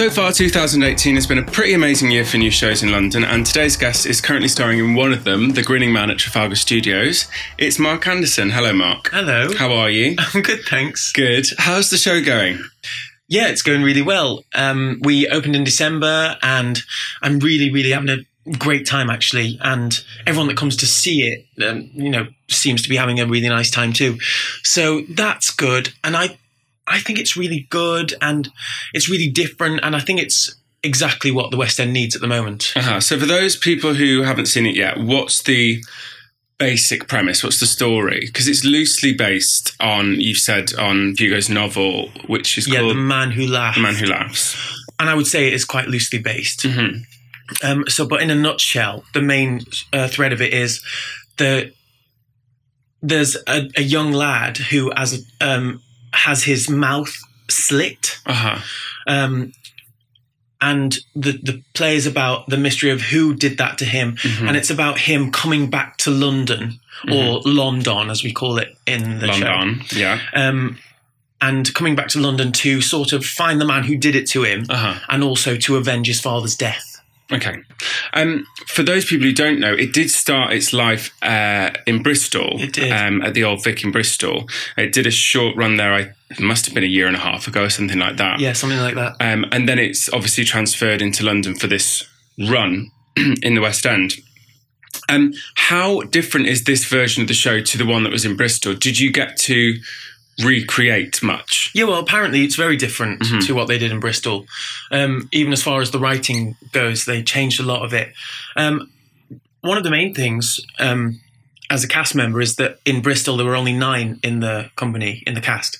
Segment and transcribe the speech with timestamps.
[0.00, 3.44] So far, 2018 has been a pretty amazing year for new shows in London, and
[3.44, 7.28] today's guest is currently starring in one of them, The Grinning Man at Trafalgar Studios.
[7.58, 8.48] It's Mark Anderson.
[8.48, 9.10] Hello, Mark.
[9.12, 9.54] Hello.
[9.54, 10.16] How are you?
[10.34, 11.12] I'm good, thanks.
[11.12, 11.48] Good.
[11.58, 12.64] How's the show going?
[13.28, 14.42] Yeah, it's going really well.
[14.54, 16.80] Um, we opened in December, and
[17.20, 19.58] I'm really, really having a great time actually.
[19.60, 23.26] And everyone that comes to see it, um, you know, seems to be having a
[23.26, 24.16] really nice time too.
[24.62, 25.92] So that's good.
[26.02, 26.38] And I,
[26.90, 28.48] I think it's really good, and
[28.92, 32.26] it's really different, and I think it's exactly what the West End needs at the
[32.28, 32.72] moment.
[32.76, 33.00] Uh-huh.
[33.00, 35.82] So, for those people who haven't seen it yet, what's the
[36.58, 37.42] basic premise?
[37.42, 38.20] What's the story?
[38.26, 42.94] Because it's loosely based on, you've said, on Hugo's novel, which is Yeah, called the
[43.00, 43.76] man who laughs.
[43.76, 44.56] The Man Who Laughs.
[44.98, 46.60] and I would say it is quite loosely based.
[46.64, 47.02] Mhm.
[47.64, 49.60] Um, so, but in a nutshell, the main
[49.92, 50.82] uh, thread of it is
[51.38, 51.72] that
[53.02, 55.82] there's a, a young lad who as um,
[56.26, 57.14] has his mouth
[57.48, 58.58] slit, Uh huh.
[59.06, 59.52] um,
[60.60, 64.46] and the the play is about the mystery of who did that to him, Mm-hmm.
[64.48, 66.78] and it's about him coming back to London
[67.10, 69.82] or London as we call it in the show London.
[69.96, 70.20] Yeah.
[70.34, 70.78] um,
[71.40, 74.42] and coming back to London to sort of find the man who did it to
[74.44, 75.00] him, Uh huh.
[75.08, 76.89] and also to avenge his father's death.
[77.32, 77.56] Okay.
[78.12, 82.60] Um, for those people who don't know, it did start its life uh, in Bristol.
[82.60, 82.92] It did.
[82.92, 84.48] Um, at the Old Vic in Bristol.
[84.76, 85.92] It did a short run there.
[85.92, 88.40] I must have been a year and a half ago or something like that.
[88.40, 89.16] Yeah, something like that.
[89.20, 92.08] Um, and then it's obviously transferred into London for this
[92.48, 94.14] run in the West End.
[95.08, 98.36] Um, how different is this version of the show to the one that was in
[98.36, 98.74] Bristol?
[98.74, 99.74] Did you get to
[100.44, 101.70] recreate much?
[101.74, 103.40] Yeah, well, apparently it's very different Mm-hmm.
[103.46, 104.46] to what they did in Bristol.
[104.90, 108.12] Um, even as far as the writing goes, they changed a lot of it.
[108.56, 108.90] Um,
[109.62, 111.20] one of the main things um,
[111.68, 115.22] as a cast member is that in Bristol there were only nine in the company
[115.26, 115.78] in the cast,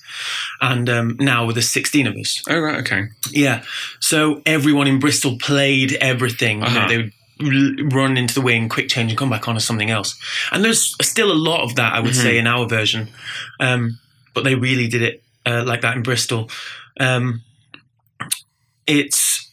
[0.61, 2.41] and um, now there's sixteen of us.
[2.49, 3.05] Oh right, okay.
[3.31, 3.63] Yeah,
[3.99, 6.59] so everyone in Bristol played everything.
[6.61, 6.87] You know, Uh-huh.
[6.87, 10.13] they would run into the wing, quick change, and come back on as something else.
[10.51, 13.09] And there's still a lot of that, I would say, in our version.
[13.59, 13.97] Um,
[14.33, 16.49] but they really did it uh, like that in Bristol.
[16.99, 17.41] Um,
[18.87, 19.49] it's.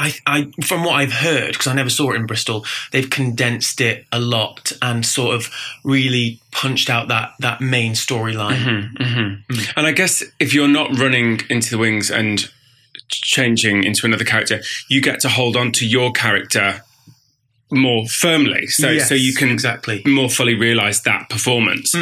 [0.00, 3.80] I, I, from what I've heard, because I never saw it in Bristol, they've condensed
[3.80, 5.50] it a lot and sort of
[5.82, 8.90] really punched out that that main storyline.
[8.96, 12.48] hmm And I guess if you're not running into the wings and
[13.08, 16.82] changing into another character, you get to hold on to your character
[17.70, 18.66] more firmly.
[18.68, 20.02] So Yes, so you can exactly.
[20.06, 21.94] more fully realize that performance,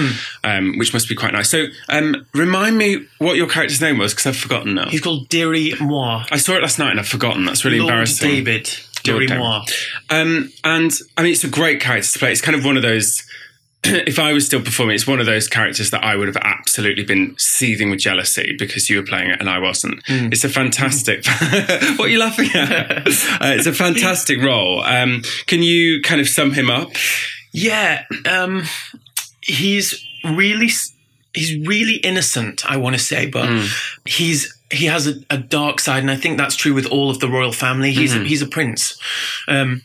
[0.44, 1.50] um, which must be quite nice.
[1.50, 4.88] So um, remind me what your character's name was because I've forgotten now.
[4.88, 6.24] He's called Dirry Moir.
[6.30, 7.44] I saw it last night and I've forgotten.
[7.44, 8.28] That's really Lord embarrassing.
[8.30, 8.70] David
[9.02, 9.38] Dirry David.
[9.40, 9.62] Moir.
[10.10, 12.32] Um, and I mean, it's a great character to play.
[12.32, 13.22] It's kind of one of those.
[14.06, 17.04] If I was still performing, it's one of those characters that I would have absolutely
[17.04, 20.02] been seething with jealousy because you were playing it and I wasn't.
[20.08, 21.26] It's a fantastic.
[21.96, 23.06] what are you laughing at?
[23.06, 24.82] uh, it's a fantastic role.
[24.82, 26.90] Um, can you kind of sum him up?
[27.52, 28.64] Yeah, um,
[29.40, 30.70] he's really
[31.34, 32.68] he's really innocent.
[32.68, 33.48] I want to say, but
[34.04, 37.20] he's he has a, a dark side, and I think that's true with all of
[37.20, 37.92] the royal family.
[37.92, 38.98] He's he's a prince,
[39.46, 39.82] um,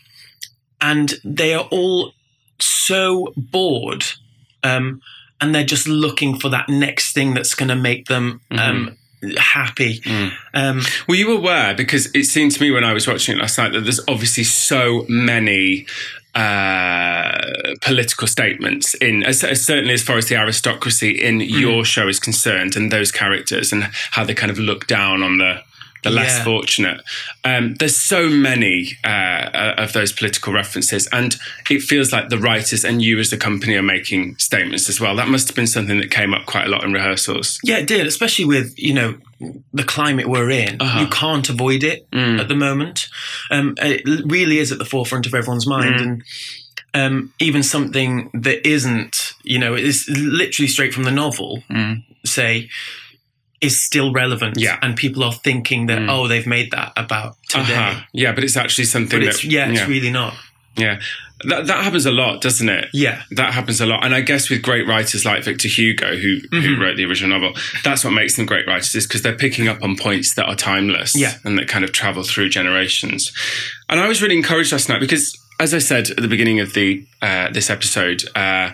[0.79, 2.13] and they are all
[2.65, 4.05] so bored,
[4.63, 5.01] um,
[5.39, 8.41] and they're just looking for that next thing that's going to make them.
[8.51, 8.97] Um,
[9.37, 10.01] Happy,
[10.55, 11.75] um, Were you aware?
[11.75, 14.43] Because it seemed to me when I was watching it last night that there's obviously
[14.43, 15.85] so many
[16.33, 17.39] uh,
[17.81, 21.59] political statements in, as, as certainly as far as the aristocracy in Hmm.
[21.59, 25.37] your show is concerned, and those characters and how they kind of look down on
[25.37, 25.61] the
[26.03, 26.43] the less Yeah.
[26.43, 27.01] fortunate.
[27.43, 31.37] Um, there's so many uh, of those political references, and
[31.69, 35.15] it feels like the writers and you as the company are making statements as well.
[35.15, 37.59] That must have been something that came up quite a lot in rehearsals.
[37.63, 39.15] Yeah, it did, especially with you know
[39.73, 40.81] the climate we're in.
[40.81, 40.99] Uh-huh.
[41.01, 43.07] You can't avoid it at the moment.
[43.49, 46.01] Um, it really is at the forefront of everyone's mind, Mm.
[46.01, 46.23] and
[46.93, 51.63] um, even something that isn't, you know, is literally straight from the novel.
[52.25, 52.69] Say.
[53.61, 54.61] Is still relevant, Mm.
[54.63, 54.79] Yeah.
[54.81, 58.01] and people are thinking that oh they've made that about today, Uh-huh.
[58.11, 60.33] Yeah, but it's actually something but it's that yeah, it's really not.
[60.77, 60.99] Yeah,
[61.43, 62.89] that that happens a lot, doesn't it?
[62.93, 66.39] Yeah, That happens a lot, and I guess with great writers like Victor Hugo, who
[66.41, 66.59] Mm-hmm.
[66.61, 67.53] who wrote the original novel,
[67.83, 70.55] that's what makes them great writers, is because they're picking up on points that are
[70.55, 71.33] timeless, Yeah.
[71.43, 73.31] and that kind of travel through generations.
[73.89, 76.73] And I was really encouraged last night because, as I said at the beginning of
[76.73, 78.71] the uh, this episode, uh,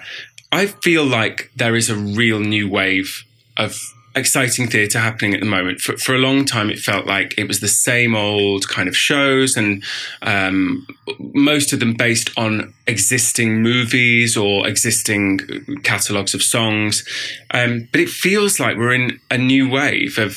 [0.52, 3.24] I feel like there is a real new wave
[3.58, 3.76] of
[4.18, 5.80] exciting theatre happening at the moment.
[5.80, 8.98] For, for a long time, it felt like it was the same old kind of
[8.98, 9.84] shows, and
[10.22, 10.86] um,
[11.20, 15.40] most of them based on existing movies or existing
[15.84, 17.06] catalogues of songs.
[17.52, 20.36] Um, but it feels like we're in a new wave of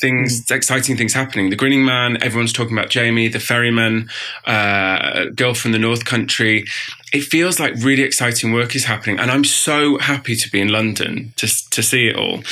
[0.00, 0.54] things, mm.
[0.54, 1.50] exciting things happening.
[1.50, 4.08] The Grinning Man, everyone's talking about Jamie, the Ferryman,
[4.46, 6.64] uh, Girl from the North Country.
[7.12, 10.68] It feels like really exciting work is happening, and I'm so happy to be in
[10.68, 12.42] London to to see it all.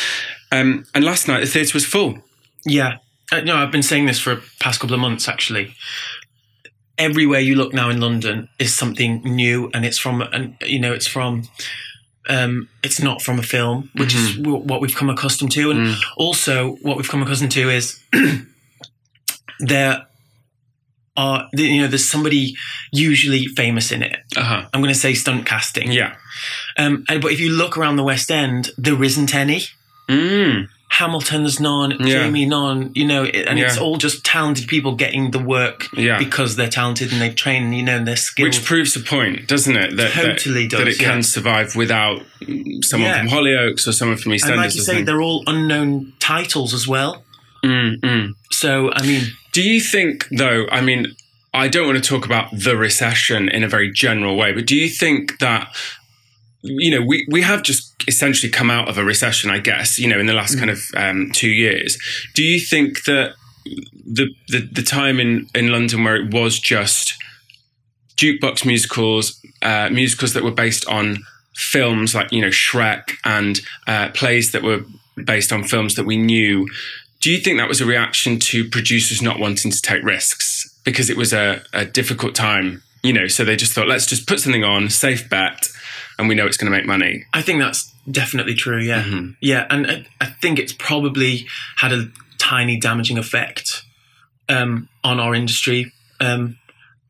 [0.50, 2.18] Um, and last night the theatre was full.
[2.64, 2.98] Yeah,
[3.30, 5.74] uh, no, I've been saying this for the past couple of months actually.
[6.96, 10.92] Everywhere you look now in London is something new, and it's from, and you know,
[10.92, 11.44] it's from
[12.28, 14.54] um, it's not from a film, which mm-hmm.
[14.54, 15.70] is what we've come accustomed to.
[15.70, 16.00] And mm.
[16.16, 18.00] also, what we've come accustomed to is
[19.60, 20.06] there
[21.16, 22.56] are, you know, there's somebody
[22.92, 24.18] usually famous in it.
[24.36, 24.68] Uh-huh.
[24.72, 25.90] I'm going to say stunt casting.
[25.90, 26.16] Yeah.
[26.76, 29.62] Um, and, but if you look around the West End, there isn't any.
[30.08, 30.68] Mm.
[30.90, 32.24] Hamilton's none, yeah.
[32.24, 33.66] Jamie none, you know, and yeah.
[33.66, 36.18] it's all just talented people getting the work yeah.
[36.18, 38.48] because they're talented and they've trained, you know, and they're skilled.
[38.48, 39.96] Which proves the point, doesn't it?
[39.96, 40.78] That, totally that, does.
[40.80, 42.22] That it can survive without
[42.80, 44.48] someone from Hollyoaks or someone from EastEnders.
[44.48, 47.22] And like you say, they're all unknown titles as well.
[47.62, 48.34] Mm, mm.
[48.50, 49.24] So, I mean.
[49.52, 51.14] Do you think, though, I mean,
[51.52, 54.74] I don't want to talk about the recession in a very general way, but do
[54.74, 55.68] you think that
[56.68, 60.08] you know, we, we have just essentially come out of a recession, I guess, you
[60.08, 60.58] know, in the last mm.
[60.58, 61.98] kind of um, two years.
[62.34, 63.34] Do you think that
[63.64, 67.14] the, the, the time in, in London where it was just
[68.16, 71.18] jukebox musicals, uh, musicals that were based on
[71.54, 74.84] films like, you know, Shrek and uh, plays that were
[75.24, 76.68] based on films that we knew,
[77.20, 81.10] do you think that was a reaction to producers not wanting to take risks because
[81.10, 82.82] it was a, a difficult time?
[83.02, 85.68] You know, so they just thought, let's just put something on, safe bet
[86.18, 87.24] and we know it's going to make money.
[87.32, 88.80] I think that's definitely true.
[88.80, 89.30] Yeah, mm-hmm.
[89.40, 93.84] yeah, and I, I, think it's probably had a tiny damaging effect
[94.48, 96.58] um, on our industry um,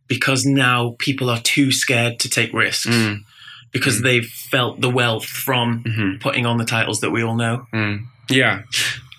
[0.06, 2.86] because now people are too scared to take risks.
[2.86, 3.24] Mm.
[3.70, 4.04] Because mm.
[4.04, 6.18] they've felt the wealth from mm-hmm.
[6.22, 7.66] putting on the titles that we all know.
[7.74, 8.06] Mm.
[8.30, 8.62] Yeah,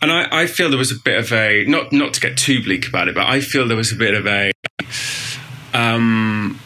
[0.01, 2.63] and I, I, feel there was a bit of a not not to get too
[2.63, 4.51] bleak about it, but I feel there was a bit of a
[5.74, 6.59] um,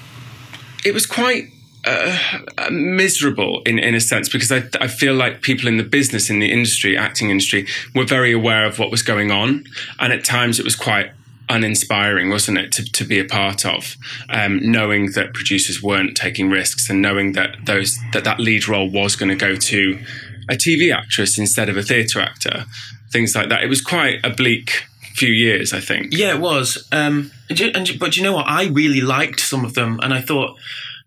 [0.85, 1.52] it was quite
[1.85, 6.29] uh, miserable in, in a sense because I, I feel like people in the business,
[6.29, 9.65] in the industry, acting industry, were very aware of what was going on.
[9.99, 11.11] And at times it was quite
[11.49, 13.97] uninspiring, wasn't it, to, to be a part of,
[14.29, 18.89] um, knowing that producers weren't taking risks and knowing that those that, that lead role
[18.89, 19.99] was going to go to
[20.49, 22.65] a TV actress instead of a theatre actor,
[23.11, 23.63] things like that.
[23.63, 24.85] It was quite a bleak
[25.15, 26.07] few years, I think.
[26.11, 26.87] Yeah, it was.
[26.91, 28.47] Um, and, and, but you know what?
[28.47, 30.57] I really liked some of them, and I thought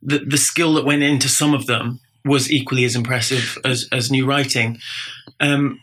[0.03, 4.11] the, the skill that went into some of them was equally as impressive as, as
[4.11, 4.79] new writing.
[5.41, 5.81] Um,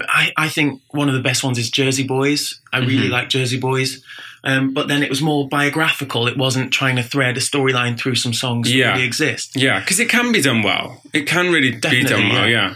[0.00, 2.60] I, I, think one of the best ones is Jersey Boys.
[2.72, 3.12] I really mm-hmm.
[3.12, 4.02] like Jersey Boys.
[4.44, 6.28] Um, but then it was more biographical.
[6.28, 8.88] It wasn't trying to thread a storyline through some songs yeah.
[8.88, 9.56] that really exist.
[9.56, 11.02] Yeah, because it can be done well.
[11.12, 12.70] It can really Definitely, be done well, yeah.
[12.70, 12.74] yeah.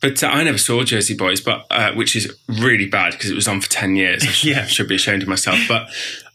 [0.00, 3.34] But uh, I never saw Jersey Boys, but uh, which is really bad because it
[3.34, 4.22] was on for 10 years.
[4.22, 4.66] I should, yeah.
[4.66, 5.58] should be ashamed of myself.
[5.66, 5.88] But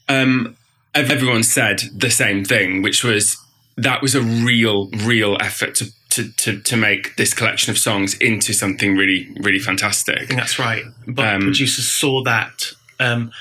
[0.09, 0.57] um,
[0.93, 3.37] everyone said the same thing, which was
[3.77, 8.13] that was a real, real effort to, to, to, to, make this collection of songs
[8.15, 10.29] into something really, really fantastic.
[10.29, 10.83] that's right.
[11.07, 13.31] But um, producers saw that um,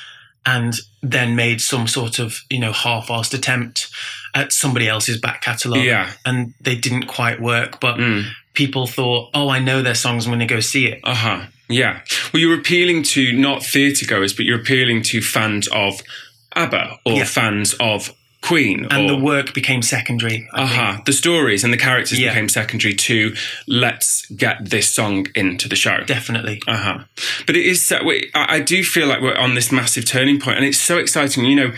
[0.47, 3.91] and then made some sort of, you know, half-assed attempt
[4.35, 5.85] at somebody else's back catalogue.
[5.85, 6.11] Yeah.
[6.25, 8.25] And they didn't quite work, but mm.
[8.55, 11.01] people thought, oh, I know their songs, I'm going to go see it.
[11.05, 11.47] Uh-huh.
[11.69, 12.01] Yeah.
[12.33, 16.01] Well, you're appealing to not theatre goers, but you're appealing to fans of
[16.55, 17.25] ABBA or yeah.
[17.25, 18.87] fans of Queen.
[18.91, 20.49] And or, the work became secondary.
[20.53, 20.63] Aha.
[20.63, 21.03] Uh-huh.
[21.07, 22.31] The stories and the characters yeah.
[22.31, 23.35] became secondary to
[23.67, 25.99] let's get this song into the show.
[26.05, 26.61] Definitely.
[26.67, 26.99] Uh huh.
[27.47, 27.93] But it is,
[28.35, 31.45] I do feel like we're on this massive turning point and it's so exciting.
[31.45, 31.73] You know,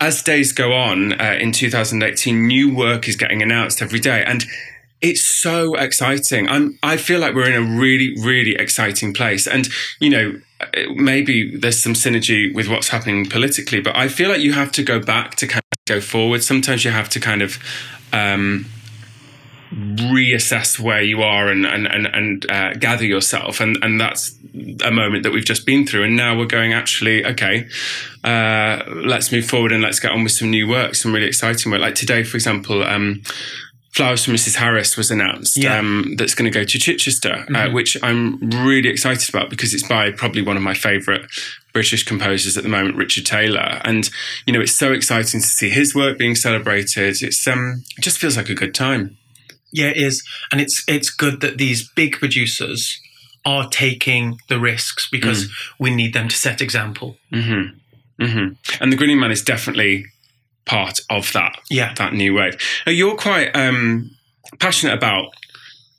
[0.00, 4.24] as days go on uh, in 2018, new work is getting announced every day.
[4.24, 4.44] And
[5.00, 6.48] it's so exciting.
[6.48, 9.46] I'm, I feel like we're in a really, really exciting place.
[9.46, 9.68] And,
[10.00, 10.40] you know,
[10.94, 14.82] maybe there's some synergy with what's happening politically, but I feel like you have to
[14.82, 16.42] go back to kind go forward.
[16.42, 17.58] Sometimes you have to kind of
[18.12, 18.66] um,
[19.72, 24.34] reassess where you are and and and, and uh, gather yourself, and and that's
[24.84, 26.04] a moment that we've just been through.
[26.04, 27.68] And now we're going actually, okay,
[28.24, 31.70] uh, let's move forward and let's get on with some new work, some really exciting
[31.72, 31.80] work.
[31.80, 32.82] Like today, for example.
[32.82, 33.22] Um,
[33.90, 34.56] Flowers for Mrs.
[34.56, 35.56] Harris was announced.
[35.56, 35.78] Yeah.
[35.78, 37.56] Um, that's going to go to Chichester, uh, mm-hmm.
[37.56, 41.22] uh, which I'm really excited about because it's by probably one of my favourite
[41.72, 43.80] British composers at the moment, Richard Taylor.
[43.84, 44.08] And
[44.46, 47.22] you know, it's so exciting to see his work being celebrated.
[47.22, 49.16] It's um, it just feels like a good time.
[49.72, 53.00] Yeah, it is, and it's it's good that these big producers
[53.44, 55.50] are taking the risks because Mm.
[55.78, 57.16] we need them to set example.
[57.32, 57.62] hmm
[58.20, 58.48] hmm
[58.80, 60.04] And the Grinning Man is definitely
[60.68, 61.92] part of that Yeah.
[61.94, 62.54] that new wave.
[62.86, 64.10] Now, you're quite um,
[64.60, 65.32] passionate about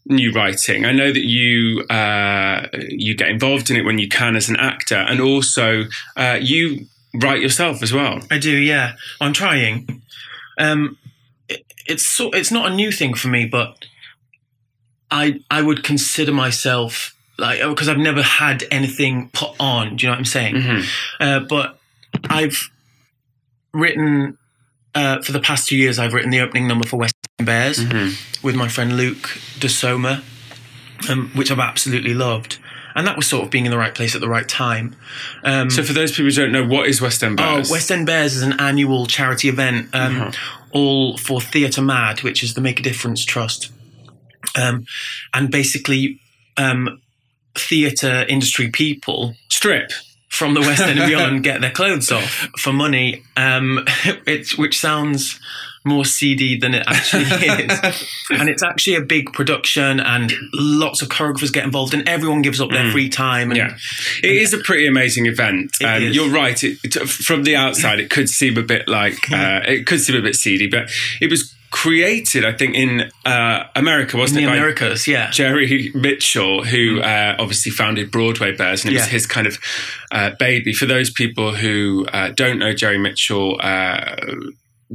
[0.05, 0.85] new writing.
[0.85, 4.55] I know that you uh, you get involved in it when you can as an
[4.55, 5.83] actor, and also
[6.15, 8.19] uh, you write yourself as well.
[8.31, 8.93] I do, yeah.
[9.19, 10.01] I'm trying.
[10.57, 10.97] Um,
[11.47, 13.85] it, it's so, it's not a new thing for me, but
[15.11, 19.95] I I would consider myself like because I've never had anything put on.
[19.95, 20.55] Do you know what I'm saying?
[20.61, 20.81] hmm
[21.19, 21.79] Uh, but
[22.29, 22.69] I've
[23.73, 24.37] written
[24.95, 25.99] uh, for the past two years.
[25.99, 28.09] I've written the opening number for West End Bares hmm
[28.41, 30.23] with my friend Luke Di Somma,
[31.09, 32.57] um, which I've absolutely loved.
[32.95, 34.95] And that was sort of being in the right place at the right time.
[35.43, 37.69] Um, So, for those people who don't know, what is West End Bares?
[37.69, 37.73] Oh?
[37.73, 40.31] West End Bares is an annual charity event, um, Uh-huh.
[40.71, 43.71] all for Theatre Mad, which is the Make a Difference Trust.
[44.55, 44.85] Um,
[45.33, 46.19] and basically,
[46.57, 47.01] um,
[47.55, 49.91] theatre industry people Strip.
[50.39, 53.85] From the West End and beyond get their clothes off for money, um,
[54.25, 55.39] it's, which sounds
[55.85, 57.23] more seedy than it actually
[57.65, 58.07] is.
[58.29, 62.59] and it's actually a big production, and lots of choreographers get involved, and everyone gives
[62.61, 63.51] up their free time.
[63.51, 63.77] And Yeah,
[64.23, 65.75] it is a pretty amazing event.
[65.83, 66.61] Um, you're right.
[66.63, 70.15] It, it- from the outside, it could seem a bit like uh, it could seem
[70.15, 70.89] a bit seedy, but
[71.21, 74.47] it was created, I think, in uh, America, wasn't the it?
[74.47, 75.29] by Americas, yeah.
[75.31, 79.57] Jerry Mitchell, who uh, obviously founded Broadway Bares, and it was his kind of
[80.11, 80.73] uh, baby.
[80.73, 84.15] For those people who uh, don't know, Jerry Mitchell uh,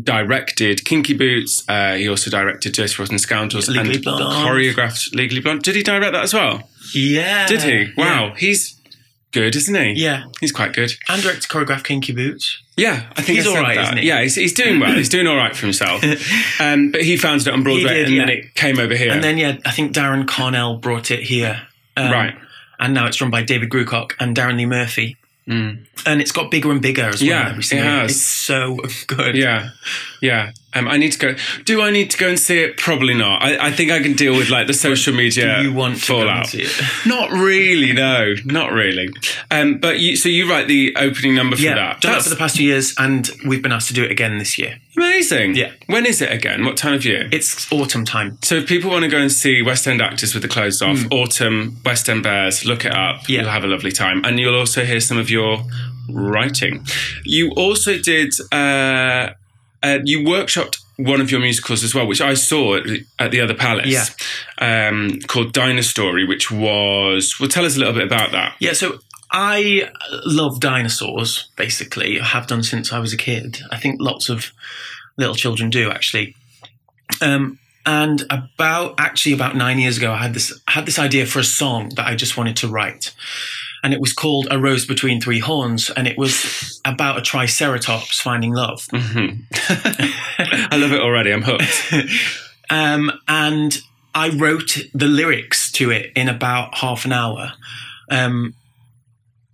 [0.02, 1.64] directed Kinky Boots.
[1.68, 4.22] Uh, he also directed Dirty Rotten Scoundrels Legally and Blonde.
[4.48, 5.62] choreographed Legally Blonde.
[5.62, 6.68] Did he direct that as well?
[6.94, 7.46] Yeah.
[7.46, 7.92] Did he?
[7.96, 8.34] Wow, Yeah.
[8.36, 8.80] he's
[9.34, 9.92] good, isn't he?
[10.02, 10.24] Yeah.
[10.40, 10.92] He's quite good.
[11.08, 12.62] And directed choreographed Kinky Boots.
[12.76, 13.82] Yeah, I think He's I all right, that.
[13.84, 14.06] isn't he?
[14.08, 14.94] Yeah, he's, he's doing well.
[14.94, 16.02] He's doing all right for himself.
[16.60, 19.12] Um, but he founded it on Broadway, did, and then it came over here.
[19.12, 21.66] And then, yeah, I think Darren Carnall brought it here.
[21.96, 22.34] Um, right.
[22.78, 25.16] And now it's run by David Grewcock and Darren Lee Murphy.
[25.48, 25.86] Mm.
[26.06, 27.30] And it's got bigger and bigger as well.
[27.30, 28.10] Yeah, every it has.
[28.12, 29.34] It's so good.
[29.36, 29.70] Yeah,
[30.22, 30.52] yeah.
[30.74, 31.34] Um, I need to go.
[31.64, 32.76] Do I need to go and see it?
[32.76, 33.42] Probably not.
[33.42, 36.08] I, I think I can deal with like the social media Do you want to
[36.12, 36.46] go and fallout.
[36.48, 36.82] see it?
[37.06, 37.92] Not really.
[37.92, 39.08] No, not really.
[39.50, 42.00] Um, but you, so you write the opening number for Yeah, that.
[42.00, 44.38] done that for the past two years, and we've been asked to do it again
[44.38, 44.78] this year.
[44.96, 45.54] amazing.
[45.54, 45.72] Yeah.
[45.86, 46.64] When is it again?
[46.64, 47.28] What time of year?
[47.32, 48.38] It's autumn time.
[48.42, 50.98] So if people want to go and see West End actors with the clothes off,
[51.10, 53.28] Autumn, West End Bares, look it up.
[53.28, 53.42] Yeah.
[53.42, 54.24] You'll have a lovely time.
[54.24, 55.58] And you'll also hear some of your
[56.08, 56.84] writing.
[57.24, 59.30] You also did, uh,
[59.84, 63.30] uh, you workshopped one of your musicals as well, which I saw at the, at
[63.32, 64.88] the other palace, Yeah.
[64.88, 68.54] um, called Dinostory, which was, well, tell us a little bit about that.
[68.60, 68.98] Yeah, so
[69.32, 69.90] I
[70.24, 72.20] love dinosaurs, basically.
[72.20, 73.58] I have done since I was a kid.
[73.72, 74.52] I think lots of
[75.16, 76.36] little children do, actually.
[77.20, 81.26] Um, and about actually about nine years ago, I had this I had this idea
[81.26, 83.12] for a song that I just wanted to write,
[83.84, 88.20] and it was called "A Rose Between Three Horns," and it was about a triceratops
[88.20, 88.80] finding love.
[88.88, 89.44] Mhm.
[90.72, 91.32] I love it already.
[91.32, 91.92] I'm hooked.
[92.70, 93.78] um, and
[94.14, 97.52] I wrote the lyrics to it in about half an hour.
[98.10, 98.54] Um,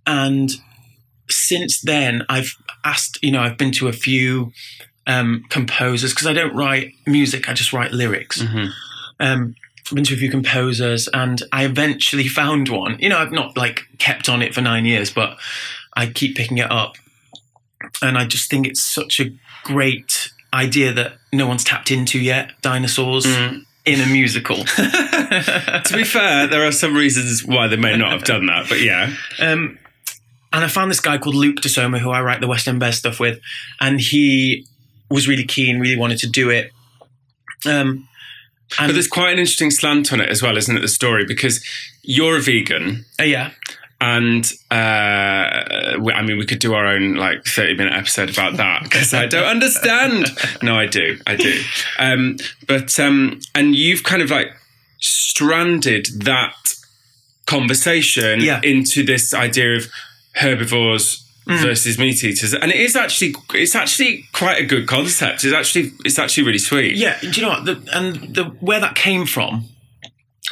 [0.07, 0.49] and
[1.29, 4.51] since then, I've asked, you know, I've been to a few
[5.07, 8.41] um, composers because I don't write music, I just write lyrics.
[8.41, 8.71] Mhm.
[9.93, 12.97] Been to a few composers and I eventually found one.
[12.99, 15.37] You know, I've not like kept on it for nine years, but
[15.97, 16.95] I keep picking it up.
[18.01, 19.31] And I just think it's such a
[19.63, 23.65] great idea that no one's tapped into yet dinosaurs Mm.
[23.85, 24.57] in a musical.
[24.63, 28.79] to be fair, there are some reasons why they may not have done that, but
[28.81, 29.13] yeah.
[29.39, 29.77] Um,
[30.53, 32.79] and I found this guy called Luke Di Somma, who I write the West End
[32.79, 33.39] Bares stuff with,
[33.79, 34.65] and he
[35.09, 36.71] was really keen, really wanted to do it.
[37.65, 38.07] Um,
[38.79, 40.81] and But there's quite an interesting slant on it as well, isn't it?
[40.81, 41.63] The story because
[42.03, 43.51] you're a vegan, uh, yeah,
[43.99, 48.57] and uh, we- I mean, we could do our own like 30 minute episode about
[48.57, 50.27] that because I don't understand.
[50.63, 51.61] No, I do, I do.
[51.99, 52.37] Um,
[52.67, 54.49] but um, and you've kind of like
[54.99, 56.75] stranded that
[57.45, 58.61] conversation Yeah.
[58.63, 59.87] into this idea of
[60.33, 61.23] herbivores.
[61.51, 61.63] Mm.
[61.63, 65.43] Versus meat eaters, and it is actually it's actually quite a good concept.
[65.43, 66.95] It's actually it's actually really sweet.
[66.95, 67.17] yeah.
[67.19, 67.65] Do you know what?
[67.65, 69.65] The, and the where that came from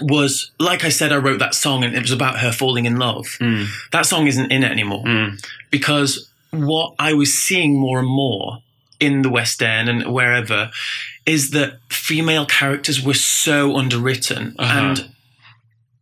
[0.02, 2.98] was, like I said, I wrote that song, and it was about her falling in
[2.98, 3.26] love.
[3.40, 3.68] Mm.
[3.92, 5.46] That song isn't in it anymore Mm.
[5.72, 8.60] because what I was seeing more and more
[9.00, 10.72] in the West End and wherever
[11.26, 14.56] is that female characters were so underwritten.
[14.58, 14.80] Uh-huh.
[14.80, 15.12] And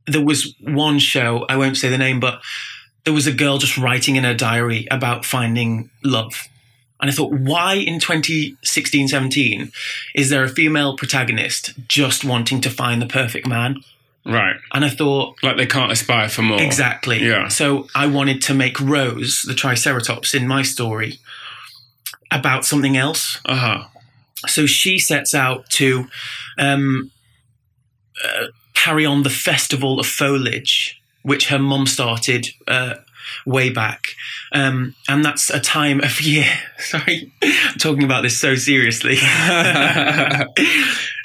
[0.07, 2.41] there was one show, I won't say the name, but
[3.07, 6.49] there was a girl just writing in her diary about finding love.
[6.99, 9.71] And I thought, why in 2016, 17
[10.13, 13.77] is there a female protagonist just wanting to find the perfect man?
[14.25, 14.57] Right.
[14.73, 16.61] And I thought, Like they can't aspire for more.
[16.61, 17.25] Exactly.
[17.25, 17.47] Yeah.
[17.47, 21.17] So I wanted to make Rose, the Triceratops, in my story
[22.29, 23.39] about something else.
[23.45, 23.83] Uh huh.
[24.47, 26.09] So she sets out to
[26.57, 27.11] um,
[28.21, 32.95] uh, carry on the Festival of Foliage, which her mom started uh,
[33.45, 34.07] way back.
[34.51, 36.47] Um, and that's a time of year.
[36.79, 39.17] Sorry, I'm talking about this so seriously.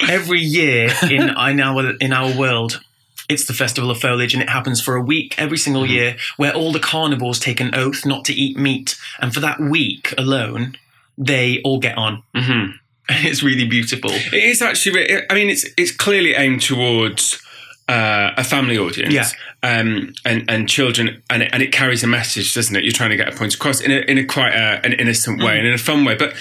[0.09, 2.81] Every year in, in our in our world,
[3.29, 6.53] it's the Festival of Foliage, and it happens for a week every single year, where
[6.53, 10.75] all the carnivores take an oath not to eat meat, and for that week alone,
[11.17, 12.23] they all get on.
[12.35, 12.71] hmm
[13.09, 14.11] It's really beautiful.
[14.11, 15.21] It is actually.
[15.29, 17.41] I mean, it's it's clearly aimed towards
[17.87, 19.13] uh, a family audience.
[19.13, 19.29] Yeah.
[19.61, 22.83] Um, and and children, and it, and it carries a message, doesn't it?
[22.83, 25.41] You're trying to get a point across in a in a quite a, an innocent
[25.41, 26.33] way and in a fun way, but.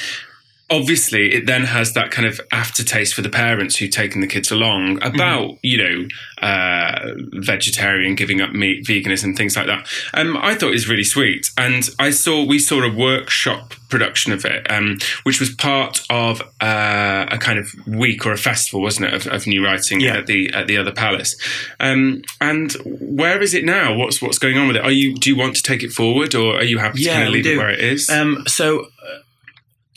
[0.72, 4.50] Obviously, it then has that kind of aftertaste for the parents who've taken the kids
[4.50, 6.08] along about, you know,
[6.46, 9.86] uh, vegetarian, giving up meat, veganism, things like that.
[10.14, 14.32] Um, I thought it was really sweet, and I saw we saw a workshop production
[14.32, 18.80] of it, um, which was part of uh, a kind of week or a festival,
[18.80, 20.16] wasn't it, of, of new writing Yeah.
[20.16, 21.36] at the at the other palace.
[21.78, 23.94] Um, and where is it now?
[23.94, 24.84] What's what's going on with it?
[24.84, 27.14] Are you do you want to take it forward, or are you happy to Yeah,
[27.16, 28.08] kind of leave it where it is?
[28.08, 28.86] Um, so,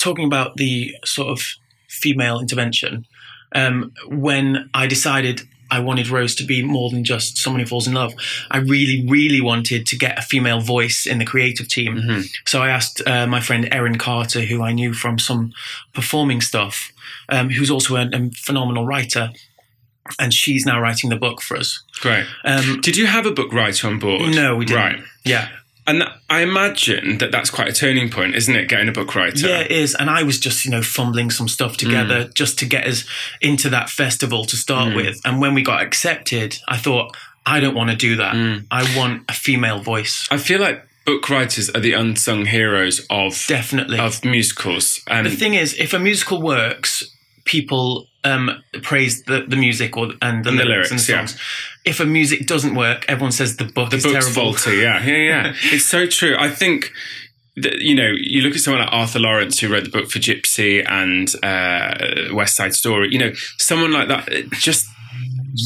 [0.06, 1.40] talking about the sort of
[1.90, 3.06] female intervention,
[3.54, 7.88] um, when I decided I wanted Rose to be more than just someone who falls
[7.88, 8.14] in love,
[8.52, 11.94] I really, really wanted to get a female voice in the creative team.
[11.98, 12.24] Mhm.
[12.46, 15.52] So I asked uh, my friend Erin Carter, who I knew from some
[15.94, 16.92] performing stuff,
[17.30, 19.32] um, who's also a, a phenomenal writer.
[20.20, 21.82] And she's now writing the book for us.
[22.00, 22.26] Great.
[22.44, 24.36] Um, Did you have a book writer on board?
[24.36, 24.84] no, we didn't.
[24.84, 25.00] Right.
[25.24, 25.48] Yeah.
[25.88, 28.68] And I imagine that that's quite a turning point, isn't it?
[28.70, 29.48] Getting a book writer.
[29.48, 29.94] Yeah, it is.
[29.94, 33.06] And I was just, you know, fumbling some stuff together just to get us
[33.42, 34.96] into that festival to start Mm.
[34.96, 35.22] with.
[35.25, 37.15] And when we got accepted, I thought,
[37.46, 38.34] I don't want to do that.
[38.36, 38.65] Mm.
[38.72, 40.27] I want a female voice.
[40.32, 44.00] I feel like book writers are the unsung heroes of Definitely.
[44.00, 45.01] of musicals.
[45.08, 47.04] Um, the thing is, if a musical works,
[47.44, 51.13] people um, praise the, the music or and the, And the lyrics, and lyrics, the
[51.13, 51.25] yeah.
[51.25, 51.41] songs.
[51.86, 54.53] If a music doesn't work, everyone says the book the is book's terrible.
[54.53, 54.77] faulty.
[54.77, 55.53] Yeah, yeah, yeah.
[55.74, 56.36] it's so true.
[56.38, 56.91] I think.
[57.58, 60.20] that, You know, you look at someone like Arthur Laurents, who wrote the book for
[60.20, 63.07] Gypsy and uh, West Side Story.
[63.14, 64.85] You know, someone like that, just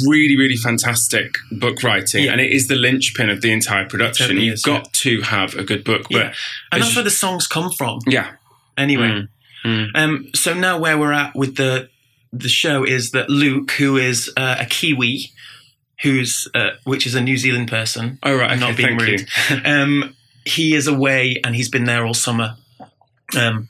[0.08, 2.34] really, really fantastic book writing, Yeah.
[2.34, 4.28] and it is the linchpin of the entire production.
[4.28, 6.34] Totally You've is, got to have a good book, but Yeah.
[6.72, 8.00] And that's you- where the songs come from.
[8.08, 8.34] yeah,
[8.78, 9.08] Anyway.
[9.10, 9.28] Mm.
[9.66, 9.88] Mm.
[9.96, 11.90] Um, so now where we're at with the
[12.32, 15.32] the show is that Luke, who is uh, a Kiwi,
[16.02, 19.28] who's uh, which is a New Zealand person, Oh right, I'm okay, not being rude.
[19.66, 20.16] um,
[20.46, 22.56] he is away and he's been there all summer.
[23.38, 23.70] Um,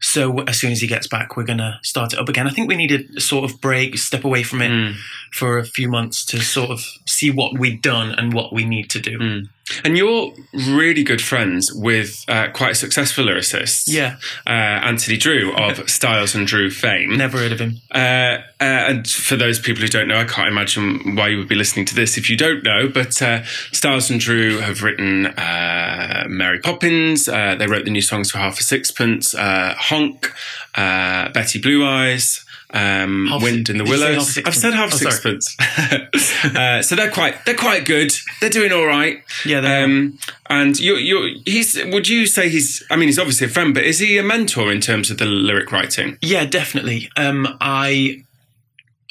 [0.00, 2.46] so as soon as he gets back, we're gonna start it up again.
[2.46, 4.94] I think we need a sort of break, step away from it Mm.
[5.32, 8.90] for a few months to sort of see what we've done and what we need
[8.90, 9.18] to do.
[9.18, 9.48] Mm.
[9.82, 15.54] And you're really good friends with uh, quite a successful lyricist, Yeah, uh, Anthony Drewe
[15.58, 17.16] of Stiles and Drewe fame.
[17.16, 17.76] never heard of him.
[17.90, 21.48] Uh, uh, and for those people who don't know, I can't imagine why you would
[21.48, 22.88] be listening to this if you don't know.
[22.88, 27.26] But uh, Stiles and Drewe have written uh, Mary Poppins.
[27.28, 30.30] Uh, they wrote the new songs for Half a Sixpence, uh, Honk,
[30.74, 32.43] uh, Betty Blue Eyes.
[32.76, 34.38] Um, Half Wind in the did you say Willows.
[34.44, 35.56] I've said half Oh, sixpence.
[36.56, 38.12] uh, so they're quite they're quite good.
[38.40, 39.22] They're doing all right.
[39.46, 40.18] Yeah, they Um,
[40.50, 43.84] and you you he's would you say he's I mean he's obviously a friend, but
[43.84, 46.18] is he a mentor in terms of the lyric writing?
[46.20, 47.10] Yeah, definitely.
[47.16, 48.24] Um, I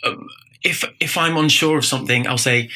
[0.04, 0.28] um,
[0.62, 2.69] if if I'm unsure of something, I'll say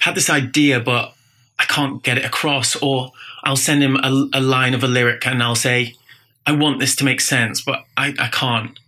[0.00, 1.14] had this idea, but
[1.58, 3.12] I can't get it across, or
[3.44, 5.94] I'll send him a, a line of a lyric and I'll say
[6.46, 8.78] I want this to make sense, but I, I can't.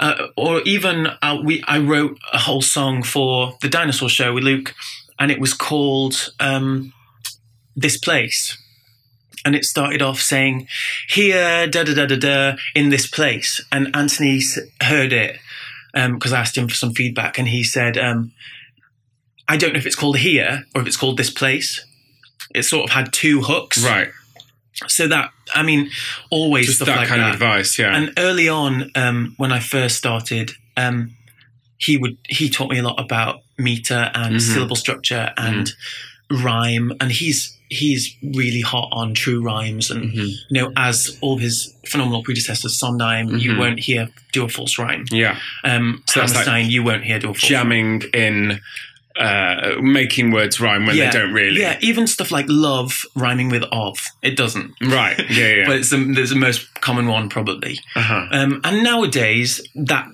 [0.00, 4.42] Uh, or even uh, we I wrote a whole song for the dinosaur show with
[4.42, 4.74] Luke,
[5.18, 6.92] and it was called um,
[7.76, 8.56] "This Place."
[9.42, 10.68] and it started off saying
[11.08, 14.38] here da da da da da in this place and anthony
[14.82, 15.38] heard it
[15.94, 18.32] because i asked him for some feedback and he said um,
[19.48, 21.86] i don't know if it's called here or if it's called this place
[22.54, 24.10] it sort of had two hooks Right.
[24.88, 25.90] So that i mean
[26.30, 27.94] always Just that like kind that of advice, yeah.
[27.96, 31.14] and early on um, when i first started um,
[31.78, 34.40] he would he taught me a lot about meter and Mhm.
[34.40, 35.72] syllable structure and
[36.30, 40.28] rhyme and he's he's really hot on true rhymes and Mhm.
[40.28, 43.58] you know, as all his phenomenal predecessors, Sondheim, you Mhm.
[43.58, 45.04] won't hear do a false rhyme.
[45.12, 45.36] Yeah.
[45.62, 48.60] Um, So that's like you won't hear do a false Jamming in,
[49.16, 51.10] uh, making words rhyme when Yeah.
[51.10, 51.60] they don't really.
[51.60, 54.72] Yeah, even stuff like love rhyming with of, it doesn't.
[54.80, 55.18] Right.
[55.30, 55.54] Yeah.
[55.54, 55.64] Yeah.
[55.66, 57.78] But it's the, there's the most common one, probably.
[57.96, 58.26] uh-huh.
[58.30, 60.06] Um, and nowadays, that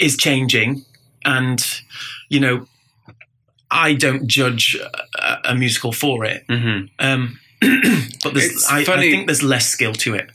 [0.00, 0.84] is changing.
[1.24, 1.64] And,
[2.28, 2.66] you know,
[3.70, 4.76] I don't judge
[5.14, 6.44] a, a musical for it.
[6.48, 8.36] hmm Um, but
[8.70, 10.30] I, I think there's less skill to it.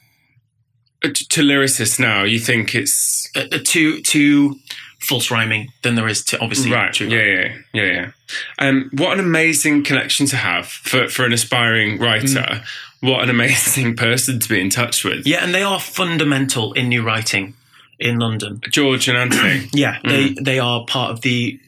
[1.04, 4.56] Uh, To lyricists now, you think it's Uh, uh, to to
[5.04, 6.94] false rhyming than there is to obviously right?
[6.94, 7.08] true.
[7.08, 8.12] Yeah, yeah, yeah, yeah.
[8.60, 12.63] Um, what an amazing connection to have for for an aspiring writer.
[13.02, 15.28] What an amazing person to be in touch with.
[15.28, 17.54] Yeah, and they are fundamental in new writing
[18.00, 18.62] in London.
[18.72, 19.68] George and Anthony.
[19.74, 21.60] Yeah, they they are part of the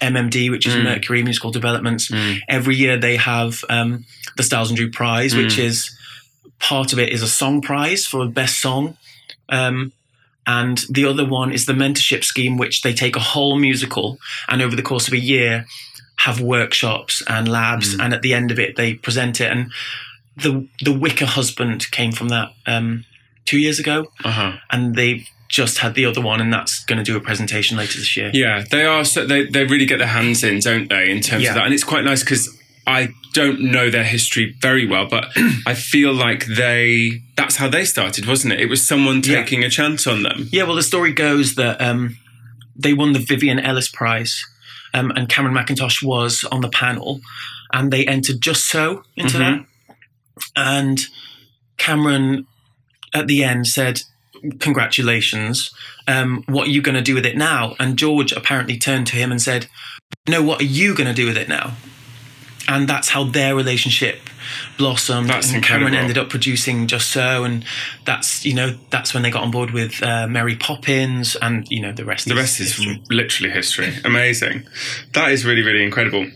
[0.00, 0.84] MMD, which is Mm.
[0.84, 2.10] Mercury Musical Developments.
[2.10, 2.40] Mm.
[2.48, 4.04] Every year they have um,
[4.36, 5.64] the Stiles and Drewe Prize, which Mm.
[5.64, 5.96] is
[6.58, 8.96] part of it is a song prize for best song.
[9.48, 9.92] Um,
[10.46, 14.60] and the other one is the mentorship scheme, which they take a whole musical and
[14.62, 15.66] over the course of a year
[16.16, 18.04] have workshops and labs, Mm.
[18.04, 19.50] and at the end of it they present it.
[19.50, 19.70] And
[20.36, 23.04] the the Wicker Husband came from that um,
[23.46, 24.52] two years ago, Uh huh.
[24.70, 27.98] and they've just had the other one, and that's going to do a presentation later
[27.98, 28.30] this year.
[28.32, 29.04] Yeah, they are.
[29.04, 31.10] So they they really get their hands in, don't they?
[31.10, 31.50] In terms Yeah.
[31.50, 35.30] of that, and it's quite nice because I don't know their history very well, but
[35.66, 38.60] I feel like they that's how they started, wasn't it?
[38.60, 39.42] It was someone Yeah.
[39.42, 40.48] taking a chance on them.
[40.50, 42.16] Yeah, well, the story goes that um,
[42.76, 44.44] they won the Vivian Ellis Prize,
[44.94, 47.20] um, and Cameron Mackintosh was on the panel,
[47.72, 49.40] and they entered just so into Mhm.
[49.86, 49.96] that.
[50.56, 51.00] And
[51.76, 52.46] Cameron,
[53.14, 54.02] at the end, said,
[54.58, 55.70] "Congratulations!
[56.08, 59.16] Um, what are you going to do with it now?" And George apparently turned to
[59.16, 59.66] him and said,
[60.28, 61.76] "No, what are you going to do with it now?"
[62.70, 64.20] And that's how their relationship
[64.78, 65.28] blossomed.
[65.28, 67.64] That's and Cameron ended up producing Just So, and
[68.04, 71.82] that's you know that's when they got on board with uh, Mary Poppins, and you
[71.82, 72.28] know the rest.
[72.28, 73.02] The rest is history.
[73.10, 73.92] literally history.
[74.04, 74.68] Amazing.
[75.14, 76.30] That is really, really incredible.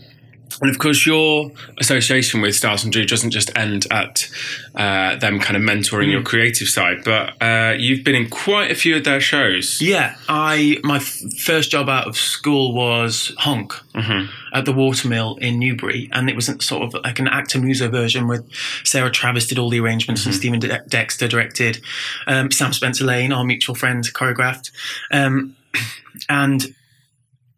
[0.61, 4.29] And of course, your association with Stiles and Drewe doesn't just end at
[4.75, 6.11] uh, them kind of mentoring Mm.
[6.11, 9.81] your creative side, but uh, you've been in quite a few of their shows.
[9.81, 14.29] Yeah, I my f- first job out of school was Honk Mhm.
[14.53, 18.27] at the Watermill in Newbury, and it was sort of like an actor muso version
[18.27, 18.45] with
[18.85, 20.29] Sarah Travis did all the arrangements Mm-hmm.
[20.29, 21.81] and Stephen De- Dexter directed,
[22.27, 24.71] um, Sam Spencer Lane, our mutual friend, choreographed,
[25.11, 25.55] um,
[26.29, 26.73] and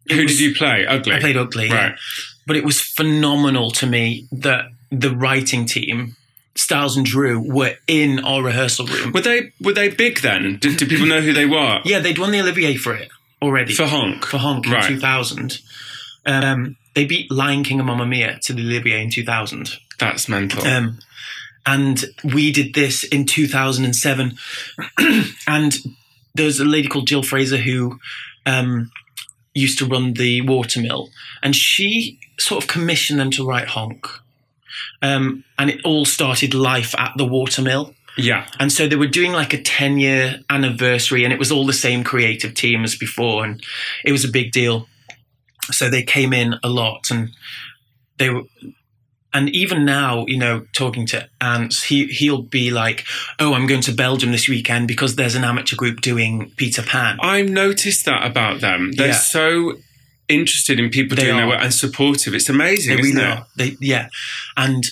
[0.10, 0.86] Who was- did you play?
[0.88, 1.13] Ugly.
[1.15, 1.95] I played Ugly, yeah.
[2.48, 6.16] But it was phenomenal to me that the writing team.
[6.56, 9.12] Stiles and Drewe were in our rehearsal room.
[9.12, 10.58] Were they were they big then?
[10.60, 11.82] Did, did people know who they were?
[11.86, 13.10] Yeah, they'd won the Olivier for it
[13.44, 13.76] already.
[13.76, 14.26] For Honk.
[14.26, 14.88] for Honk in Right.
[14.88, 15.60] 2000.
[16.26, 19.70] Um, they beat Lion King and Mamma Mia to the Olivier in 2000.
[20.00, 20.66] That's mental.
[20.66, 20.98] Um,
[21.68, 24.36] and we did this in 2007.
[25.48, 25.78] and
[26.34, 28.00] there's a lady called Jill Fraser who
[28.48, 28.90] um,
[29.58, 31.10] used to run the watermill,
[31.41, 34.08] and she sort of commissioned them to write Honk.
[35.02, 37.93] Um, and it all started life at the watermill.
[38.17, 38.48] yeah.
[38.60, 41.74] And so they were doing like a 10 year anniversary, and it was all the
[41.74, 43.43] same creative team as before.
[43.43, 43.63] And
[44.06, 44.88] it was a big deal.
[45.72, 47.30] So they came in a lot and
[48.17, 48.43] they were.
[49.38, 53.00] And even now, you know, talking to Ants, he he'll be like,
[53.39, 57.13] "Oh, I'm going to Belgium this weekend because there's an amateur group doing Peter Pan."
[57.21, 58.93] I've noticed that about them.
[58.97, 59.13] They're Yeah.
[59.39, 59.73] so
[60.28, 62.34] interested in people They doing their work and supportive.
[62.34, 63.43] It's amazing, They isn't really it?
[63.60, 64.06] They yeah,
[64.56, 64.84] and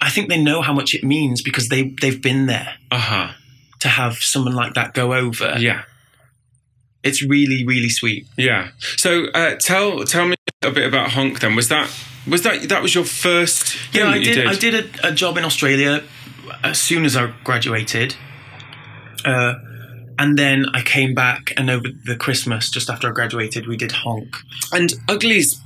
[0.00, 3.28] I think they know how much it means because they they've been there Uh huh.
[3.80, 5.56] to have someone like that go over.
[5.58, 5.82] Yeah.
[7.02, 8.26] It's really really sweet.
[8.36, 8.68] Yeah.
[9.04, 11.40] So uh, tell tell me a bit about Honk.
[11.40, 11.88] Then was that
[12.26, 13.76] was that that was your first?
[13.92, 16.02] Yeah, I you did, I did a, a job in Australia
[16.62, 18.14] as soon as I graduated.
[19.24, 19.54] Uh,
[20.18, 23.92] and then I came back, and over the Christmas, just after I graduated, we did
[23.92, 24.36] Honk.
[24.72, 25.60] And Ugly's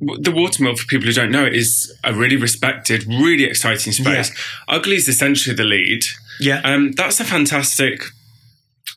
[0.00, 4.30] the Watermill, for people who don't know it, is a really respected, really exciting space.
[4.68, 6.04] Ugly's essentially the lead.
[6.40, 8.04] Yeah, Um, that's a fantastic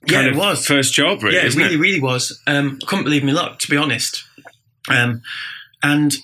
[0.08, 0.66] yeah, it of was.
[0.66, 1.80] first job, really, yeah, it really, it?
[1.80, 2.40] really was.
[2.48, 4.24] Um, I couldn't believe me luck, to be honest.
[4.90, 5.22] Um,
[5.84, 6.18] and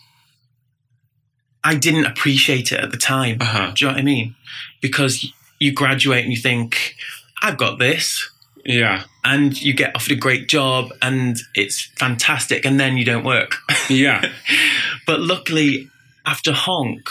[1.70, 3.38] I didn't appreciate it at the time.
[3.42, 3.72] Uh huh.
[3.76, 4.36] Do you know what I mean?
[4.82, 5.14] Because
[5.60, 6.96] you graduate and you think,
[7.42, 8.30] I've got this.
[8.66, 9.04] Yeah.
[9.24, 13.56] And you get offered a great job and it's fantastic, and then you don't work.
[13.90, 14.22] Yeah.
[15.06, 15.90] But luckily,
[16.26, 17.10] after Honk,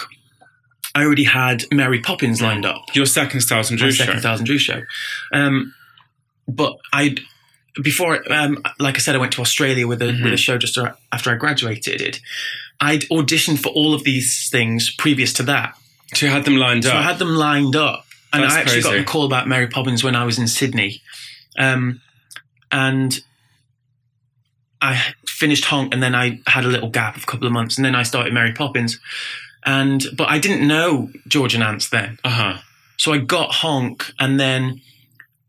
[0.95, 2.95] I already had Mary Poppins lined up.
[2.95, 4.05] Your second Stiles and Drewe show.
[4.05, 4.83] second Stiles and Drewe show.
[5.33, 5.75] Um,
[6.47, 7.16] but I,
[7.83, 10.25] before, um, like I said, I went to Australia with a Mhm.
[10.25, 10.77] with a show just
[11.11, 12.21] after I graduated.
[12.81, 15.77] I'd auditioned for all of these things previous to that,
[16.15, 16.97] So you had them lined so up.
[16.97, 20.05] I had them lined up, and That's I actually got a call about Mary Poppins
[20.05, 21.01] when I was in Sydney,
[21.59, 22.01] um,
[22.71, 23.21] and
[24.81, 27.77] I finished Honk, and then I had a little gap of a couple of months,
[27.77, 28.99] and then I started Mary Poppins,
[29.65, 32.59] and but I didn't know George and Ants then, uh huh.
[32.97, 34.83] so I got Honk, and then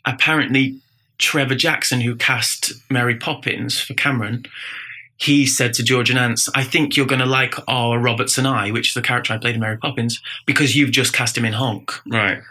[0.06, 0.80] apparently
[1.18, 4.46] Trevor Jackson, who cast Mary Poppins for Cameron,
[5.18, 8.72] he said to George and Ants, I think you're going to like our Robertson Ay,
[8.72, 11.54] which is the character I played in Mary Poppins, because you've just cast him in
[11.54, 11.92] Honk.
[12.08, 12.42] Right.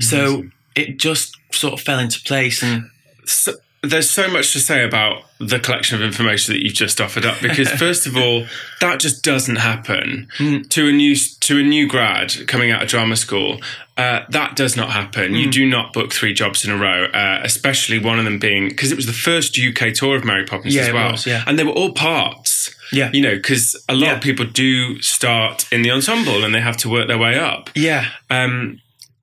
[0.00, 0.44] So
[0.74, 2.62] it just sort of fell into place.
[2.62, 2.88] And
[3.26, 7.24] so, there's so much to say about the collection of information that you've just offered
[7.24, 8.44] up because first of all
[8.82, 10.68] that just doesn't happen Mm.
[10.70, 13.60] to a new to a new grad coming out of drama school
[13.96, 15.40] uh, that does not happen Mm.
[15.40, 18.68] you do not book three jobs in a row uh, especially one of them being
[18.68, 21.42] because it was the first UK tour of Mary Poppins Yeah, as well was, yeah.
[21.46, 23.08] and they were all parts yeah.
[23.14, 24.16] you know because a lot Yeah.
[24.16, 27.70] of people do start in the ensemble and they have to work their way up
[27.74, 28.04] Yeah.
[28.28, 28.80] um,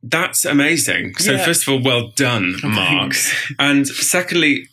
[0.10, 1.16] that's amazing.
[1.16, 1.46] So Yeah.
[1.46, 3.14] first of all, well done, oh, Mark.
[3.14, 3.54] Thanks.
[3.60, 4.68] And secondly,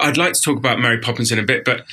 [0.00, 1.84] I'd like to talk about Mary Poppins in a bit, but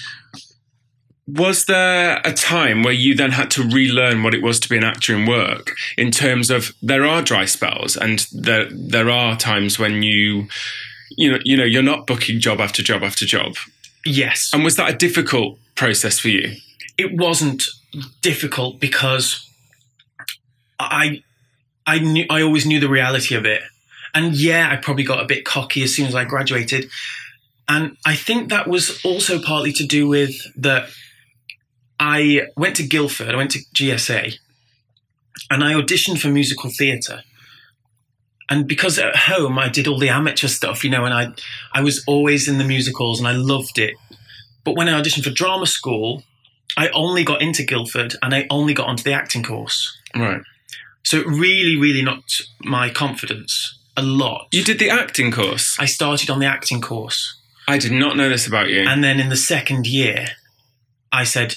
[1.28, 4.78] was there a time where you then had to relearn what it was to be
[4.78, 9.36] an actor in work in terms of there are dry spells and there there are
[9.36, 10.48] times when you
[11.18, 13.56] you know you know you're not booking job after job after job
[14.06, 14.52] Yes.
[14.54, 16.58] and was that a difficult process for you
[16.96, 17.64] it wasn't
[18.22, 19.50] difficult because
[20.80, 21.24] I
[21.86, 23.62] I knew I always knew the reality of it.
[24.14, 26.90] And yeah, I probably got a bit cocky as soon as I graduated.
[27.68, 30.90] And I think that was also partly to do with that
[32.00, 34.38] I went to Guildford, I went to GSA,
[35.50, 37.24] and I auditioned for musical theatre.
[38.50, 41.34] And because at home I did all the amateur stuff, you know, and I
[41.74, 43.96] I was always in the musicals and I loved it.
[44.64, 46.24] But when I auditioned for drama school,
[46.78, 49.98] I only got into Guildford and I only got onto the acting course.
[50.16, 50.42] right
[51.06, 54.48] So it really, really knocked my confidence a lot.
[54.52, 57.38] you did the acting course I started on the acting course.
[57.68, 60.28] I did not know this about you And then in the second year,
[61.12, 61.56] I said,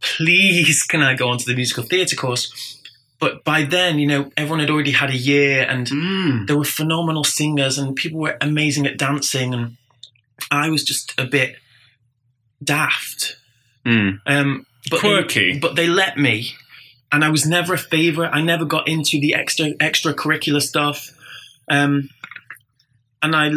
[0.00, 2.80] please, can I go onto the musical theatre course?
[3.20, 6.46] But by then, you know, everyone had already had a year and Mm.
[6.46, 9.54] there were phenomenal singers and people were amazing at dancing.
[9.54, 9.76] And
[10.50, 11.56] I was just a bit
[12.62, 13.36] daft.
[13.86, 14.20] Mm.
[14.26, 15.52] Um, but Quirky.
[15.54, 16.54] They, but they let me,
[17.14, 18.30] and I was never a favorite.
[18.32, 21.10] I never got into the extra extracurricular stuff,
[21.70, 22.10] um,
[23.22, 23.52] and I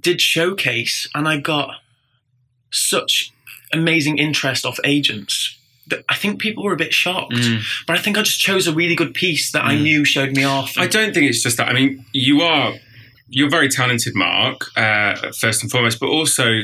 [0.00, 1.76] did showcase, and I got
[2.72, 3.32] such
[3.72, 7.32] amazing interest off agents that I think people were a bit shocked.
[7.34, 7.62] Mm.
[7.86, 9.82] But I think I just chose a really good piece that I Mm.
[9.82, 10.76] knew showed me off.
[10.76, 11.68] I don't think it's just that.
[11.68, 12.74] I mean, you are
[13.32, 14.76] you're very talented, Mark.
[14.76, 16.62] Uh, first and foremost, but also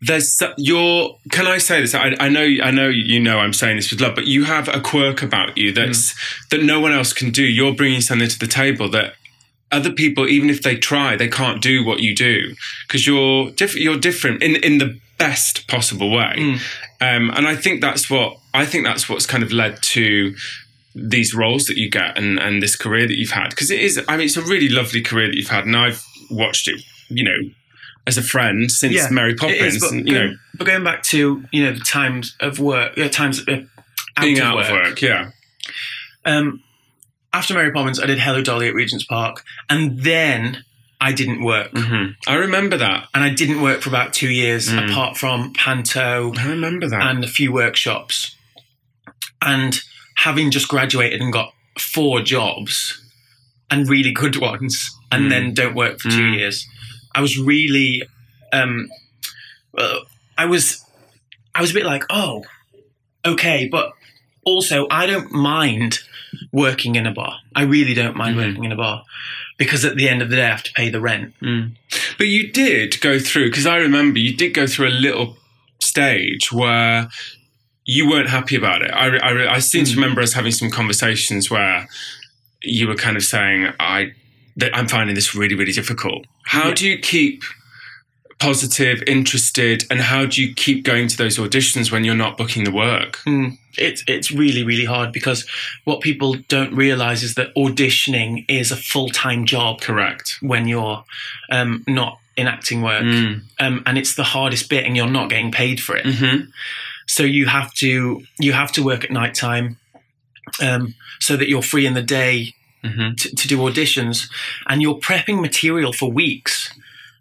[0.00, 1.18] there's your.
[1.30, 1.94] Can I say this?
[1.94, 2.46] I, I know.
[2.62, 3.38] I know you know.
[3.38, 6.14] I'm saying this with love, but you have a quirk about you that's
[6.50, 7.42] that no one else can do.
[7.42, 9.14] You're bringing something to the table that.
[9.72, 12.56] Other people, even if they try, they can't do what you do
[12.88, 13.84] because you're different.
[13.84, 16.60] You're different in in the best possible way, Mm.
[17.00, 20.34] um, and I think that's what I think that's what's kind of led to
[20.96, 24.02] these roles that you get and, and this career that you've had because it is
[24.08, 27.22] i mean it's a really lovely career that you've had and i've watched it you
[27.22, 27.38] know
[28.06, 30.84] as a friend since Yeah, mary poppins is, but, and you know going, but going
[30.84, 33.52] back to you know the times of work, uh, times uh,
[34.16, 34.66] out being of out work.
[34.70, 35.30] of work yeah
[36.24, 36.62] Um,
[37.32, 40.64] after Mary Poppins, I did Hello Dolly at Regent's Park, and then
[41.00, 41.70] I didn't work.
[41.74, 44.90] hmm i remember that And I didn't work for about two years, Mm.
[44.90, 48.34] apart from Panto i remember that and a few workshops.
[49.42, 49.80] And
[50.16, 53.00] having just graduated and got four jobs
[53.70, 55.30] and really good ones, and Mm.
[55.30, 56.36] then don't work for two Mm.
[56.38, 56.66] years,
[57.14, 58.02] I was really,
[58.52, 58.88] um,
[59.72, 60.02] well,
[60.38, 60.84] I was,
[61.54, 62.44] I was a bit like, oh,
[63.24, 63.92] okay, but
[64.44, 66.00] also I don't mind
[66.52, 67.38] working in a bar.
[67.54, 68.46] I really don't mind Mhm.
[68.48, 69.04] working in a bar
[69.58, 71.34] because at the end of the day, I have to pay the rent.
[71.42, 71.72] Mm.
[72.16, 75.36] But you did go through because I remember you did go through a little
[75.80, 77.08] stage where
[77.84, 78.90] you weren't happy about it.
[78.92, 79.96] I I, I seem to Mm.
[79.96, 81.88] remember us having some conversations where
[82.62, 84.12] you were kind of saying, "I
[84.56, 86.74] that I'm finding this really really difficult." How Yeah.
[86.74, 87.42] do you keep
[88.38, 92.64] positive, interested, and how do you keep going to those auditions when you're not booking
[92.64, 93.18] the work?
[93.26, 93.58] Mm.
[93.76, 95.46] It's it's really really hard because
[95.84, 100.38] what people don't realize is that auditioning is a full time job Correct.
[100.40, 101.04] when you're
[101.50, 103.42] um, not in acting work, Mm.
[103.58, 106.06] um, and it's the hardest bit, and you're not getting paid for it.
[106.06, 106.44] hmm
[107.06, 109.76] So you have to you have to work at night time,
[110.62, 114.28] um, so that you're free in the day hmm to, to do auditions,
[114.68, 116.72] and you're prepping material for weeks,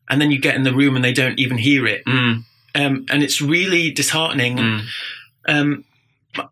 [0.10, 2.43] and then you get in the room and they don't even hear it, Mm.
[2.76, 4.58] um, and it's really disheartening.
[4.58, 4.82] Mm.
[5.48, 5.84] um,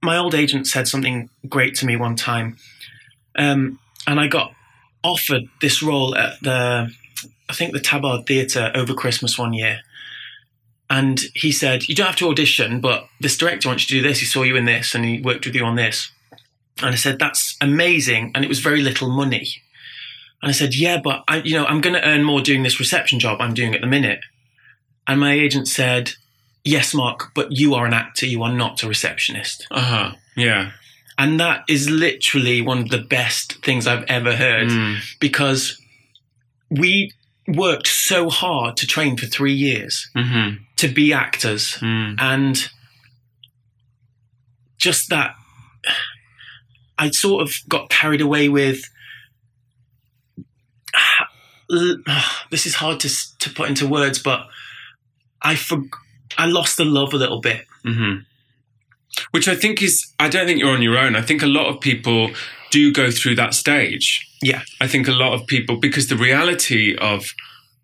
[0.02, 2.58] my old agent said something great to me one time,
[3.38, 4.54] um, and I got
[5.04, 6.92] offered this role at the,
[7.50, 9.80] I think the Tabard Theatre over Christmas one year.
[10.90, 14.08] And he said, You don't have to audition, but this director wants you to do
[14.08, 14.20] this.
[14.20, 16.12] He saw you in this and he worked with you on this.
[16.82, 18.32] And I said, That's amazing.
[18.36, 19.48] And it was very little money.
[20.42, 22.80] And I said, Yeah, but I, you know, I'm going to earn more doing this
[22.80, 24.20] reception job I'm doing at the minute.
[25.08, 26.14] And my agent said,
[26.64, 29.66] Yes, Mark, but you are an actor, you are not a receptionist.
[29.72, 30.12] Uh huh.
[30.36, 30.72] Yeah.
[31.18, 34.98] And that is literally one of the best things I've ever heard Mm.
[35.20, 35.82] because
[36.70, 37.12] we
[37.48, 40.58] worked so hard to train for three years Mm-hmm.
[40.76, 41.78] to be actors.
[41.80, 42.16] Mm.
[42.20, 42.70] And
[44.78, 45.34] just that,
[46.98, 48.82] I sort of got carried away with.
[52.50, 54.48] This is hard to to put into words, but
[55.42, 55.84] I for,
[56.38, 57.66] I lost the love a little bit.
[57.84, 58.20] hmm
[59.32, 61.16] Which I think is, I don't think you're on your own.
[61.16, 62.32] I think a lot of people
[62.72, 64.26] do go through that stage.
[64.42, 64.62] Yeah.
[64.80, 67.26] I think a lot of people, because the reality of,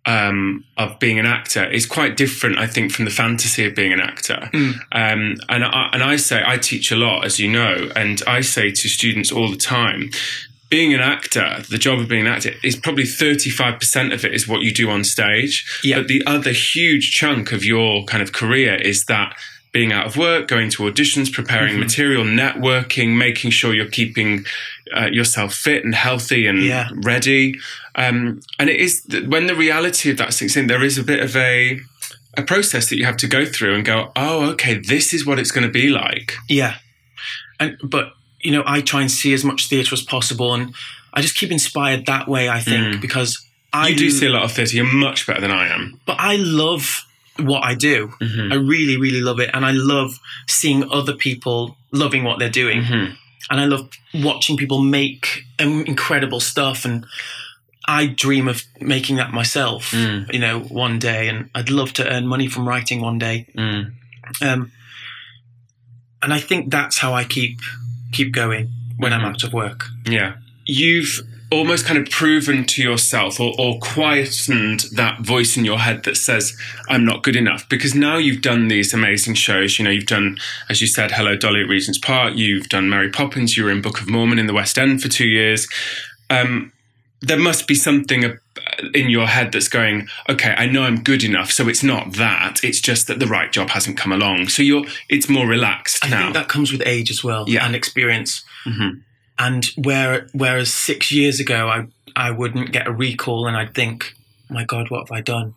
[0.05, 3.93] um, of being an actor is quite different, I think, from the fantasy of being
[3.93, 4.49] an actor.
[4.53, 4.73] Mm.
[4.91, 8.41] Um, and I, and I say, I teach a lot, as you know, and I
[8.41, 10.09] say to students all the time,
[10.69, 14.47] being an actor, the job of being an actor is probably 35% of it is
[14.47, 15.65] what you do on stage.
[15.83, 15.99] Yeah.
[15.99, 19.35] But the other huge chunk of your kind of career is that
[19.71, 21.79] being out of work, going to auditions, preparing Mhm.
[21.79, 24.45] material, networking, making sure you're keeping
[24.95, 26.89] uh, yourself fit and healthy and Yeah.
[26.93, 27.55] ready.
[27.95, 31.03] Um, and it is th- when the reality of that sinks in, there is a
[31.03, 31.79] bit of a
[32.35, 35.37] a process that you have to go through and go, oh, okay, this is what
[35.37, 36.33] it's going to be like.
[36.49, 36.75] Yeah,
[37.59, 40.73] and but you know, I try and see as much theatre as possible, and
[41.13, 42.49] I just keep inspired that way.
[42.49, 43.01] I think Mm.
[43.01, 44.75] because I you do see a lot of theatre.
[44.75, 45.99] You're much better than I am.
[46.05, 47.05] but I love
[47.37, 48.09] what I do.
[48.21, 48.51] Mm-hmm.
[48.53, 52.81] I really, really love it, and I love seeing other people loving what they're doing,
[52.81, 53.13] Mm-hmm.
[53.51, 56.83] and I love watching people make um, incredible stuff.
[56.85, 57.05] And
[57.87, 60.31] I dream of making that myself, Mm.
[60.33, 63.47] you know, one day, and I'd love to earn money from writing one day.
[63.57, 63.91] Mm.
[64.41, 64.71] Um,
[66.21, 67.59] and I think that's how I keep
[68.11, 69.29] keep going when I'm Mhm.
[69.29, 69.87] out of work.
[70.07, 70.33] Yeah.
[70.65, 76.03] You've almost kind of proven to yourself or, or quietened that voice in your head
[76.03, 76.55] that says,
[76.89, 77.67] I'm not good enough.
[77.69, 79.77] Because now you've done these amazing shows.
[79.79, 80.37] You know, you've done,
[80.69, 82.33] as you said, Hello Dolly at Regent's Park.
[82.35, 83.57] You've done Mary Poppins.
[83.57, 85.67] You were in Book of Mormon in the West End for two years.
[86.29, 86.71] Um,
[87.25, 88.37] there must be something
[88.93, 91.51] in your head that's going, okay, I know I'm good enough.
[91.51, 92.59] So it's not that.
[92.63, 94.49] It's just that the right job hasn't come along.
[94.49, 96.21] So you're, it's more relaxed I now.
[96.23, 97.65] think that comes with age as well Yeah.
[97.65, 98.43] and experience.
[98.65, 99.01] Mhm.
[99.39, 104.13] And where whereas six years ago I I wouldn't get a recall and I'd think,
[104.49, 105.55] my God, what have I done?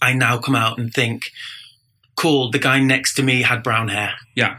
[0.00, 1.22] I now come out and think,
[2.16, 4.12] cool, the guy next to me had brown hair.
[4.36, 4.58] Yeah.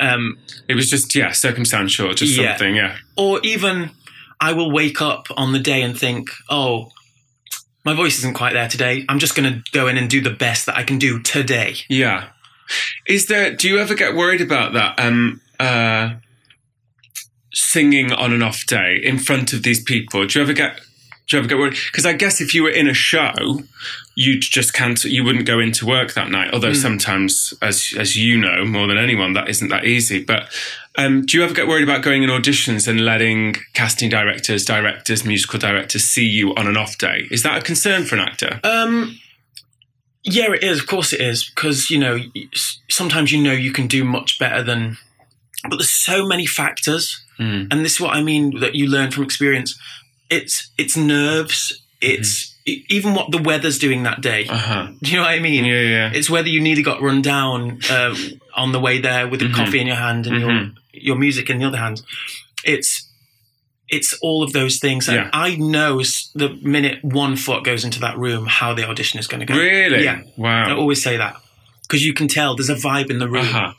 [0.00, 2.50] Um, It was just, yeah, circumstantial, just Yeah.
[2.56, 2.96] something, yeah.
[3.16, 3.90] or even
[4.40, 6.90] I will wake up on the day and think, oh,
[7.84, 9.04] my voice isn't quite there today.
[9.08, 11.76] I'm just going to go in and do the best that I can do today.
[11.88, 12.28] Yeah.
[13.06, 14.98] Is there, do you ever get worried about that?
[14.98, 16.14] Um, uh,
[17.52, 20.26] singing on an off day in front of these people.
[20.26, 20.80] Do you ever get,
[21.26, 21.78] do you ever get worried?
[21.90, 23.60] Because I guess if you were in a show,
[24.14, 26.52] you'd just cancel, you wouldn't go into work that night.
[26.52, 26.82] Although Mm.
[26.82, 30.22] sometimes, as, as you know more than anyone, that isn't that easy.
[30.22, 30.52] But,
[30.96, 35.24] um, do you ever get worried about going in auditions and letting casting directors, directors,
[35.24, 37.26] musical directors see you on an off day?
[37.30, 38.60] Is that a concern for an actor?
[38.62, 39.18] Um,
[40.24, 40.78] yeah, it is.
[40.80, 42.18] Of course, it is because you know
[42.90, 44.96] sometimes you know you can do much better than,
[45.68, 47.66] but there's so many factors, Mm.
[47.72, 49.76] and this is what I mean that you learn from experience.
[50.36, 51.82] It's it's nerves.
[52.00, 54.46] It's e- even what the weather's doing that day.
[54.48, 54.86] Uh huh.
[55.02, 55.64] Do you know what I mean?
[55.64, 56.10] Yeah, yeah.
[56.14, 58.14] It's whether you nearly got run down uh,
[58.56, 59.54] on the way there with a Mhm.
[59.54, 60.74] coffee in your hand and your Mhm.
[60.92, 62.02] your music in the other hand.
[62.64, 63.08] It's
[63.88, 65.08] it's all of those things.
[65.08, 65.30] And Yeah.
[65.32, 66.02] I know
[66.42, 69.54] the minute one foot goes into that room how the audition is going to go.
[69.58, 70.02] Really?
[70.04, 70.22] Yeah.
[70.36, 70.68] Wow.
[70.68, 71.34] I always say that
[71.82, 73.46] because you can tell there's a vibe in the room.
[73.46, 73.72] Uh-huh.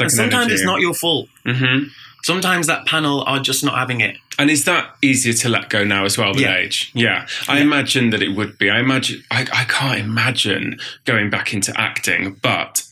[0.00, 1.28] Like and sometimes it's not your fault.
[1.46, 1.84] hmm
[2.24, 4.16] Sometimes that panel are just not having it.
[4.38, 6.56] And is that easier to let go now as well with Yeah.
[6.56, 6.90] age?
[6.94, 7.26] Yeah.
[7.46, 7.64] I Yeah.
[7.64, 8.70] imagine that it would be.
[8.70, 12.82] I imagine I, I can't imagine going back into acting, but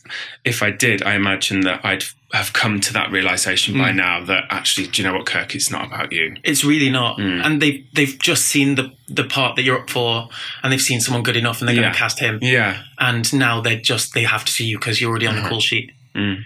[0.45, 3.95] if I did, I imagine that I'd have come to that realization by Mm.
[3.95, 5.55] now that actually, do you know what, Kirk?
[5.55, 6.35] It's not about you.
[6.43, 7.17] It's really not.
[7.17, 7.43] Mm.
[7.43, 10.29] And they they've just seen the the part that you're up for,
[10.61, 11.81] and they've seen someone good enough, and they're Yeah.
[11.81, 12.37] going to cast him.
[12.43, 12.77] Yeah.
[12.99, 15.43] And now they're just they have to see you because you're already on Uh-huh.
[15.43, 15.91] the call sheet.
[16.15, 16.43] Mm.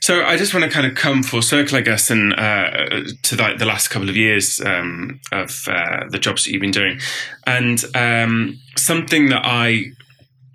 [0.00, 3.36] So I just want to kind of come full circle, I guess, and uh, to
[3.36, 6.98] like the last couple of years um, of uh, the jobs that you've been doing,
[7.46, 9.92] and um, something that I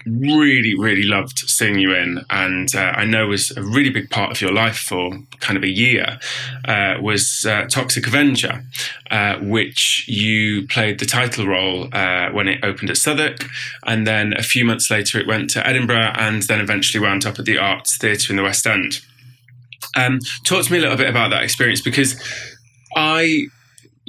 [0.10, 4.32] really, really loved seeing you in, and uh, I know was a really big part
[4.32, 6.20] of your life for kind of a year,
[6.66, 8.64] uh, was uh, Toxic Avenger,
[9.12, 13.46] uh, which you played the title role uh, when it opened at Southwark,
[13.86, 17.40] and then a few months later it went to Edinburgh, and then eventually wound up
[17.40, 19.02] at the Arts Theatre in the West End.
[19.96, 22.22] Um, talk to me a little bit about that experience because
[22.96, 23.48] I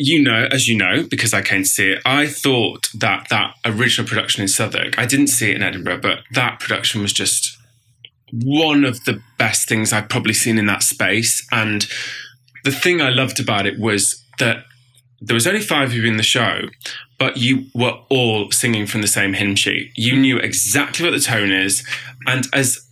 [0.01, 3.55] you know, as you know, because I came to see it, I thought that that
[3.65, 7.59] original production in Southwark, I didn't see it in Edinburgh, but that production was just
[8.33, 11.45] one of the best things I've probably seen in that space.
[11.51, 11.89] And
[12.63, 14.59] the thing I loved about it was that
[15.21, 16.69] there was only five of you in the show,
[17.19, 19.91] but you were all singing from the same hymn sheet.
[19.97, 21.85] You knew exactly what the tone is,
[22.25, 22.87] and as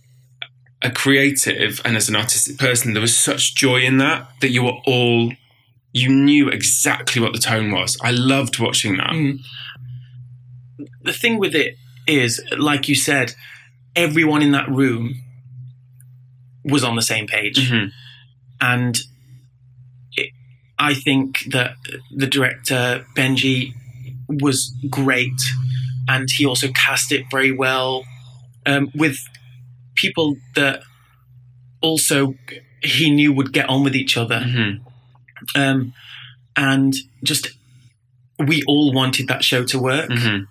[0.81, 4.63] a creative and as an artistic person, there was such joy in that that you
[4.63, 5.31] were all
[5.97, 7.97] you knew exactly what the tone was.
[8.01, 9.11] I loved watching that.
[9.11, 9.39] Mm.
[11.03, 11.75] The thing with it
[12.07, 13.33] is, like you said,
[13.95, 15.15] everyone in that room
[16.63, 17.91] was on the same page, Mhm.
[18.61, 18.97] and
[20.15, 20.31] it,
[20.77, 21.75] I think that
[22.15, 23.73] the director Benji
[24.27, 25.39] was great,
[26.07, 28.05] and he also cast it very well
[28.65, 29.17] um, with
[29.95, 30.81] people that
[31.81, 32.35] also
[32.83, 34.81] he knew would get on with each other Mhm.
[35.55, 35.93] Um,
[36.55, 37.49] and just
[38.39, 40.47] we all wanted that show to work Mhm.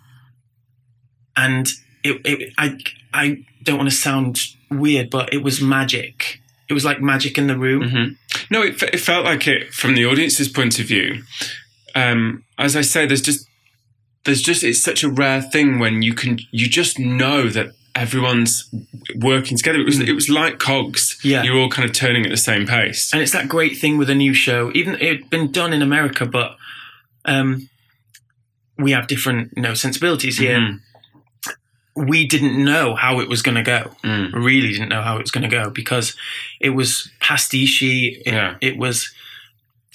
[1.37, 1.69] and
[2.03, 2.79] it, it I
[3.13, 7.47] I don't want to sound weird but it was magic it was like magic in
[7.47, 8.17] the room Mhm.
[8.51, 11.23] No, it, it felt like it from the audience's point of view.
[11.97, 13.49] Um, as I say, there's just
[14.25, 18.69] there's just it's such a rare thing when you can you just know that everyone's
[19.17, 19.81] working together.
[19.81, 21.19] It was it was like cogs.
[21.25, 21.43] Yeah.
[21.43, 23.13] you're all kind of turning at the same pace.
[23.13, 26.27] and it's that great thing with a new show even it'd been done in America
[26.27, 26.57] but
[27.25, 27.69] um,
[28.79, 30.81] we have different you know sensibilities here Mhm.
[31.97, 34.33] we didn't know how it was going to go Mm.
[34.35, 36.15] really didn't know how it was going to go because
[36.61, 38.57] it was pastiche it, Yeah.
[38.61, 39.11] it was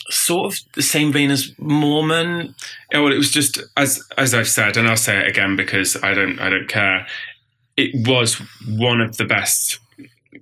[0.10, 2.56] sort of the same vein as Mormon
[2.92, 5.96] Yeah, well, it was just as as I've said, and I'll say it again because
[6.04, 7.06] I don't I don't care.
[7.84, 8.36] It was
[8.68, 9.80] one of the best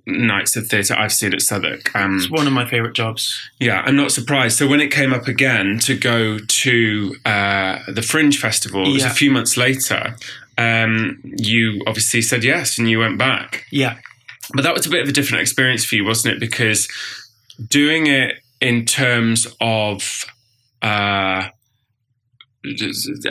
[0.06, 1.94] nights of theatre I've seen at Southwark.
[1.94, 3.22] Um, It's one of my favorite jobs.
[3.58, 4.56] yeah, I'm not surprised.
[4.58, 9.04] So when it came up again to go to uh, the Fringe Festival, it was
[9.04, 10.16] a few months later.
[10.58, 13.64] Um, you obviously said yes, and you went back.
[13.70, 13.96] Yeah,
[14.54, 16.40] But that was a bit of a different experience for you, wasn't it?
[16.40, 16.88] Because
[17.68, 20.24] doing it in terms of
[20.82, 21.48] uh,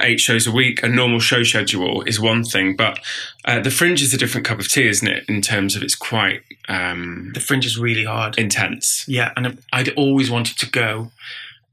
[0.01, 2.99] eight shows a week, a normal show schedule is one thing, but
[3.45, 5.25] uh, the Fringe is a different cup of tea, isn't it?
[5.27, 8.37] In terms of it's quite um, the Fringe is really hard.
[8.37, 9.07] intense.
[9.07, 11.11] Yeah, and I'd always wanted to go,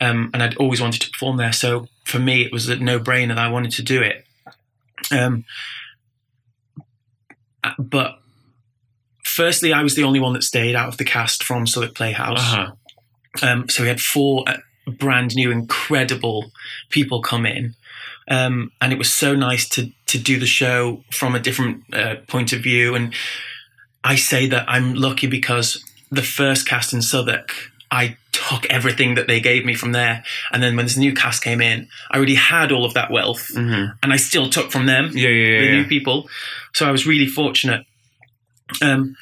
[0.00, 1.52] um, and I'd always wanted to perform there.
[1.52, 4.26] So for me, it was a no-brainer that I wanted to do it.
[5.10, 5.44] Um,
[7.64, 8.18] uh, but
[9.24, 12.38] firstly, I was the only one that stayed out of the cast from Southwark Playhouse.
[12.38, 12.72] Uh-huh.
[13.42, 16.52] Um, so we had four uh, brand new, incredible
[16.90, 17.74] people come in.
[18.28, 22.16] Um, and it was so nice to to do the show from a different uh,
[22.26, 22.94] point of view.
[22.94, 23.14] And
[24.02, 27.52] I say that I'm lucky because the first cast in Southwark,
[27.90, 30.24] I took everything that they gave me from there.
[30.52, 33.48] And then when this new cast came in, I already had all of that wealth,
[33.54, 35.72] hmm and I still took from them Yeah, yeah, the yeah.
[35.82, 36.28] new people.
[36.74, 37.86] So I was really fortunate.
[38.82, 39.16] Um,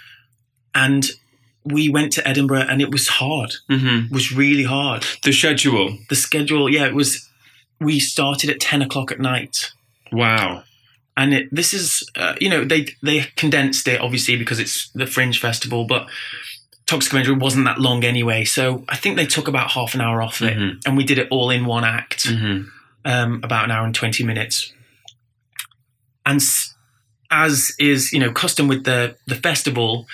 [0.74, 1.10] and
[1.64, 3.54] we went to Edinburgh, and it was hard.
[3.68, 5.04] hmm It was really hard.
[5.22, 5.98] The schedule.
[6.10, 7.28] The schedule, yeah, it was.
[7.80, 9.72] We started at ten o'clock at night,
[10.12, 10.62] Wow.
[11.16, 15.06] and it, this is, uh, you know, they they condensed it obviously because it's the
[15.06, 16.06] Fringe Festival, but
[16.86, 18.44] Toxic Avenger wasn't that long anyway.
[18.44, 20.80] So I think they took about half an hour off it, Mhm.
[20.86, 22.62] and we did it all in one act hmm
[23.06, 24.72] um, about an hour and 20 minutes.
[26.24, 26.40] And
[27.30, 30.06] as is, you know, custom with the, the festival,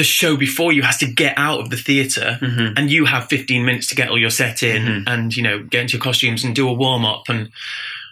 [0.00, 3.24] the show before you has to get out of the theatre hmm and you have
[3.28, 5.02] 15 minutes to get all your set in Mhm.
[5.06, 7.50] and, you know, get into your costumes and do a warm up and,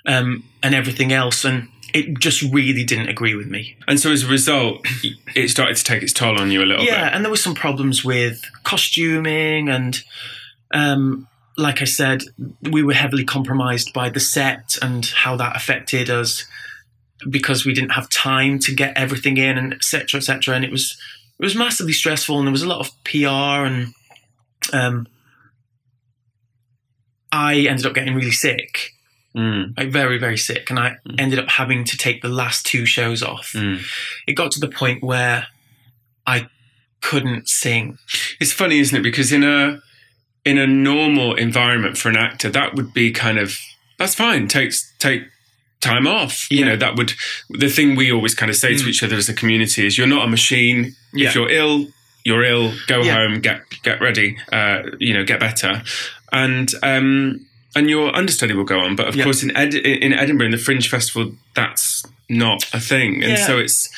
[0.07, 0.29] um,
[0.63, 1.45] and everything else.
[1.45, 3.63] And it just really didn't agree with me.
[3.87, 4.77] And so as a result,
[5.35, 7.05] it started to take its toll on you a little Yeah.
[7.05, 7.15] bit.
[7.15, 10.03] And there were some problems with costuming and,
[10.73, 11.27] um,
[11.57, 12.23] like I said,
[12.63, 16.47] we were heavily compromised by the set and how that affected us
[17.31, 20.55] because we didn't have time to get everything in and et cetera, et cetera.
[20.57, 20.97] And it was
[21.39, 23.95] it was massively stressful and there was a lot of PR and
[24.73, 25.07] um,
[27.33, 28.91] I ended up getting really sick,
[29.37, 32.87] Mm, like very, very sick, and I ended up having to take the last two
[32.87, 33.51] shows off.
[33.53, 33.83] mm.
[34.29, 35.49] It got to the point where
[36.25, 36.47] I
[37.01, 37.99] couldn't sing.
[38.41, 39.03] It's funny, isn't it?
[39.03, 39.81] Because in a
[40.45, 43.59] in a normal environment for an actor, that would be kind of
[43.99, 44.47] that's fine.
[44.47, 45.23] Takes take
[45.91, 46.47] time off.
[46.51, 47.13] You know, that would
[47.51, 48.89] the thing we always kind of say to Mm.
[48.89, 50.95] each other as a community is you're not a machine.
[51.13, 51.29] Yeah.
[51.29, 51.89] If you're ill,
[52.25, 52.73] you're ill.
[52.87, 53.15] Go Yeah.
[53.15, 54.37] home, get get ready.
[54.53, 55.83] Uh, you know, get better.
[56.33, 58.97] And um and your understudy will go on.
[58.97, 59.25] But of Yeah.
[59.25, 63.23] course, in Ed- in Edinburgh, in the Fringe Festival, that's not a thing.
[63.25, 63.47] And Yeah.
[63.47, 63.89] so it's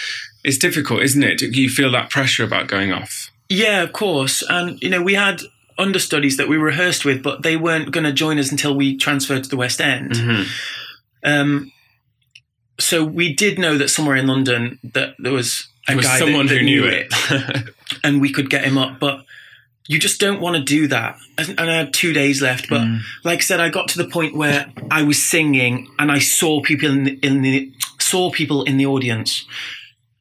[0.44, 1.42] it's difficult, isn't it?
[1.42, 3.30] You feel that pressure about going off?
[3.48, 4.42] Yeah, of course.
[4.48, 5.42] And you know, we had
[5.78, 9.42] understudies that we rehearsed with, but they weren't going to join us until we transferred
[9.44, 10.12] to the West End.
[10.12, 10.46] Mhm.
[11.22, 11.72] Um,
[12.78, 16.18] so we did know that somewhere in London that there was a There was guy
[16.18, 17.12] someone that, that who knew it.
[18.04, 19.24] and we could get him up, but
[19.88, 21.16] you just don't want to do that.
[21.38, 23.00] And and I had two days left, but Mm.
[23.24, 26.60] like I said, I got to the point where I was singing and I saw
[26.60, 29.44] people in the, in the saw people in the audience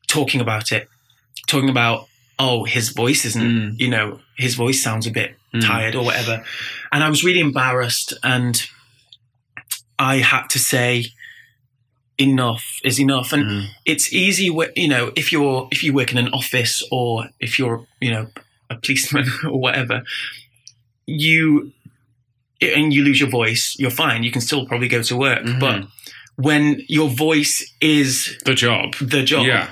[0.08, 0.88] talking about it,
[1.47, 3.80] talking about oh his voice isn't Mm.
[3.80, 5.66] you know his voice sounds a bit Mm.
[5.66, 6.43] tired or whatever,
[6.91, 8.62] and I was really embarrassed and
[9.97, 11.06] I had to say
[12.18, 13.66] enough is enough and Mm.
[13.86, 14.45] it's easy
[14.76, 18.28] you know if you're if you work in an office or if you're you know
[18.70, 20.03] a policeman or whatever
[21.05, 21.72] you
[22.61, 25.59] and you lose your voice you're fine you can still probably go to work Mhm.
[25.59, 25.88] but
[26.38, 28.95] when your voice is the job.
[29.01, 29.68] the job Yeah.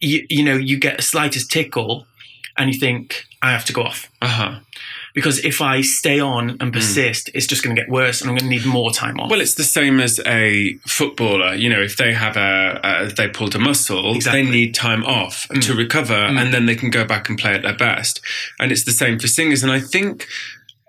[0.00, 2.06] you, you know you get a slightest tickle
[2.56, 4.54] and you think i have to go off Uh huh.
[5.14, 8.36] Because if i stay on and persist it's just going to get worse and i'm
[8.36, 11.54] going to need more time off Well, it's the same as a footballer.
[11.54, 14.42] You know, if they have a, a they pulled a muscle, Exactly.
[14.42, 15.62] they need time off Mm.
[15.66, 16.40] to recover, Mm.
[16.40, 18.20] and then they can go back and play at their best.
[18.60, 19.62] And it's the same for singers.
[19.62, 20.26] And I think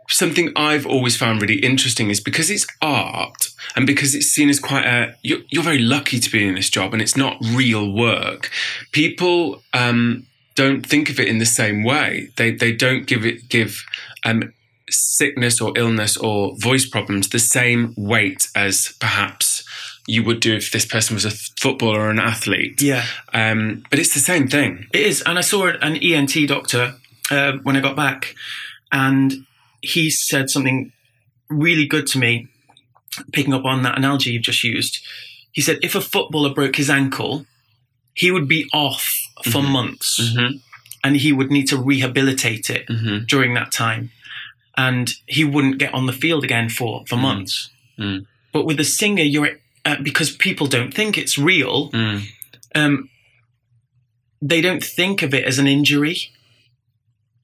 [0.09, 4.59] something I've always found really interesting is because it's art and because it's seen as
[4.59, 7.91] quite a you're, you're very lucky to be in this job and it's not real
[7.91, 8.49] work.
[8.91, 12.29] People um, don't think of it in the same way.
[12.37, 13.83] They they don't give it give
[14.25, 14.51] um,
[14.89, 19.63] sickness or illness or voice problems the same weight as perhaps
[20.07, 22.81] you would do if this person was a footballer or an athlete.
[22.81, 24.85] yeah Um, but it's the same thing.
[24.93, 26.95] It is, and I saw an ENT doctor
[27.31, 28.35] uh, when I got back,
[28.91, 29.45] and
[29.81, 30.91] he said something
[31.49, 32.47] really good to me,
[33.31, 34.99] picking up on that analogy you've just used.
[35.51, 37.45] He said if a footballer broke his ankle,
[38.13, 39.03] he would be off
[39.43, 39.69] for Mhm.
[39.71, 40.57] months, Mm-hmm.
[41.05, 43.25] And he would need to rehabilitate it Mm-hmm.
[43.33, 44.09] during that time,
[44.75, 47.21] and he wouldn't get on the field again for for Mm.
[47.21, 47.69] months.
[47.99, 48.25] Mm.
[48.53, 49.51] But with a singer, you're
[49.85, 51.91] uh, because people don't think it's real.
[51.91, 52.21] Mm.
[52.73, 53.09] Um,
[54.41, 56.17] they don't think of it as an injury.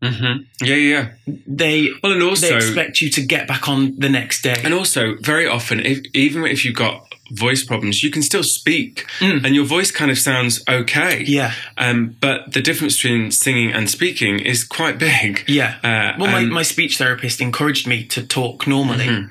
[0.01, 0.65] Mm-hmm.
[0.65, 1.05] Yeah, yeah.
[1.47, 4.59] They Well, and also they expect you to get back on the next day.
[4.63, 9.05] And also, very often, if, even if you've got voice problems, you can still speak,
[9.19, 9.45] Mm.
[9.45, 11.23] and your voice kind of sounds okay.
[11.25, 15.43] yeah, Um, but the difference between singing and speaking is quite big.
[15.47, 15.75] yeah.
[15.83, 19.29] Uh, Well, my, my speech therapist encouraged me to talk normally, Mhm.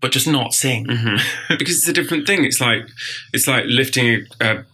[0.00, 0.86] but just not sing.
[0.86, 1.20] Mhm.
[1.58, 2.44] because it's a different thing.
[2.44, 2.86] It's like
[3.32, 4.06] it's like lifting
[4.40, 4.64] a, a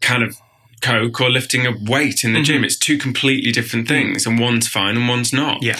[0.00, 0.36] can of
[0.82, 2.44] coke or lifting a weight in the Mhm.
[2.44, 2.64] gym.
[2.64, 5.62] It's two completely different things, and one's fine and one's not.
[5.62, 5.78] Yeah.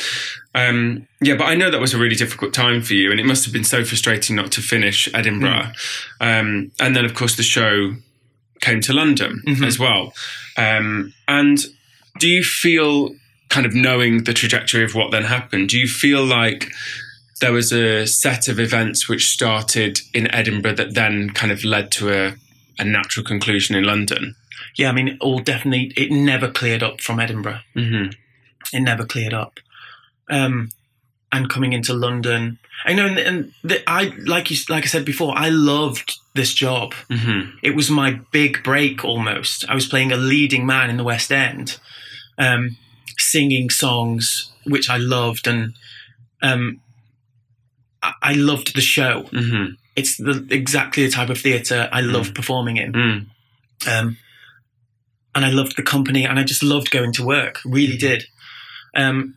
[0.55, 3.27] Um, yeah, but I know that was a really difficult time for you, and it
[3.27, 5.73] must have been so frustrating not to finish Edinburgh.
[6.21, 7.95] Um, and then, of course, the show
[8.61, 9.65] came to London Mhm.
[9.67, 10.13] as well.
[10.57, 11.59] Um, and
[12.19, 13.15] do you feel,
[13.49, 16.71] kind of knowing the trajectory of what then happened, do you feel like
[17.41, 21.91] there was a set of events which started in Edinburgh that then kind of led
[21.93, 22.35] to a,
[22.79, 24.35] a natural conclusion in London?
[24.77, 27.61] Yeah, I mean, it all definitely, it never cleared up from Edinburgh.
[27.77, 28.11] Mm-hmm.
[28.77, 29.59] It never cleared up.
[30.31, 30.71] Um,
[31.33, 35.05] and coming into London, I know, and, and the, I like you, like I said
[35.05, 36.93] before, I loved this job.
[37.09, 37.59] Mm-hmm.
[37.63, 39.65] It was my big break almost.
[39.69, 41.79] I was playing a leading man in the West End,
[42.39, 42.77] um,
[43.17, 45.75] singing songs which I loved, and
[46.43, 46.81] um,
[48.03, 49.25] I, I loved the show.
[49.33, 49.75] Mm-hmm.
[49.97, 53.27] It's the exactly the type of theatre I love performing in, Mm.
[53.87, 54.17] um,
[55.35, 57.61] and I loved the company, and I just loved going to work.
[57.65, 58.25] Really did.
[58.97, 59.37] Um,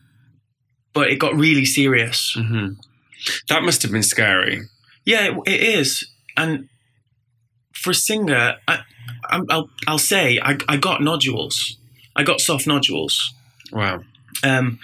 [0.94, 2.36] but it got really serious.
[2.38, 2.74] Mm-hmm.
[3.50, 4.62] That must have been scary.
[5.06, 6.08] Yeah, it, it is.
[6.38, 6.70] And
[7.74, 8.80] for a singer, I,
[9.30, 11.78] I, I'll, I'll say I, I got nodules.
[12.16, 13.34] I got soft nodules.
[13.72, 14.02] Wow.
[14.44, 14.80] Um,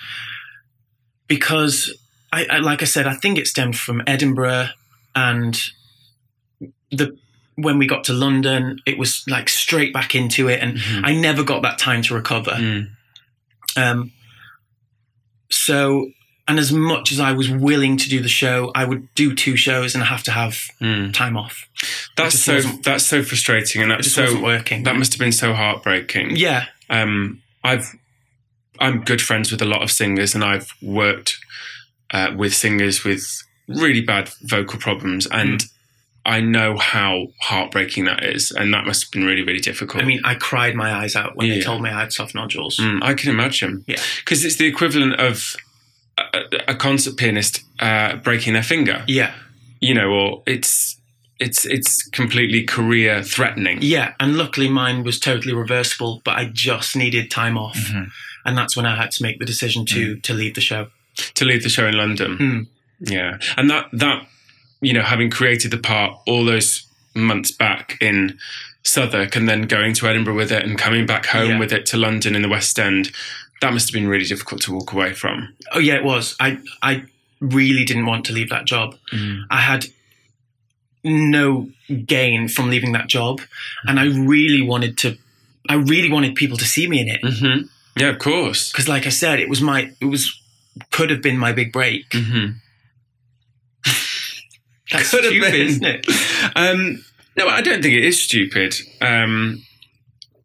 [1.28, 1.96] because,
[2.32, 4.70] I, I, like I said, I think it stemmed from Edinburgh
[5.16, 5.60] and
[6.92, 7.18] the
[7.56, 11.02] when we got to London, it was like straight back into it, and Mhm.
[11.04, 12.52] I never got that time to recover.
[12.52, 12.90] Mm.
[13.76, 14.12] Um,
[15.70, 15.80] so,
[16.48, 19.56] and as much as I was willing to do the show, I would do two
[19.56, 21.14] shows and have to have Mm.
[21.14, 21.56] time off.
[22.18, 22.56] That's so
[22.88, 24.84] that's so frustrating, and that's just so wasn't working.
[24.84, 26.36] that must have been so heartbreaking.
[26.36, 27.88] yeah, Um, I've
[28.80, 31.38] I'm good friends with a lot of singers, and I've worked
[32.16, 33.24] uh, with singers with
[33.68, 35.64] really bad vocal problems, and
[36.36, 40.04] I know how heartbreaking that is, and that must have been really really difficult.
[40.04, 42.78] I mean, I cried my eyes out when they told me I had soft nodules.
[42.78, 43.84] Mm, I can imagine.
[43.88, 44.02] Yeah.
[44.24, 45.56] because it's the equivalent of
[46.18, 49.04] a, a concert pianist uh, breaking their finger.
[49.08, 49.34] Yeah,
[49.80, 50.98] You know, or it's
[51.40, 53.80] it's it's completely career threatening.
[53.82, 58.04] yeah, and luckily mine was totally reversible, but I just needed time off, Mm-hmm.
[58.46, 60.88] and that's when I had to make the decision to to leave the show.
[61.40, 62.38] to leave the show in London.
[62.38, 62.68] Mm.
[63.00, 64.28] Yeah, and that that
[64.82, 68.38] you know having created the part all those months back in
[68.84, 71.60] Southwark and then going to Edinburgh with it and coming back home Yeah.
[71.60, 73.12] with it to London in the West End,
[73.62, 75.54] that must have been really difficult to walk away from.
[75.74, 76.36] Oh yeah, it was.
[76.40, 77.04] I I
[77.42, 78.96] really didn't want to leave that job.
[79.50, 79.86] I had
[81.04, 81.70] no
[82.06, 83.42] gain from leaving that job,
[83.86, 85.18] and I really wanted to.
[85.68, 88.72] I really wanted people to see me in it hmm Yeah, of course.
[88.72, 89.92] because, like I said, it was my.
[90.02, 90.42] It was
[90.92, 92.06] could have been my big break.
[92.14, 92.52] hmm
[94.92, 96.06] That's Could stupid, isn't it?
[96.56, 97.04] Um,
[97.38, 98.76] no, I don't think it is stupid.
[99.02, 99.64] Um,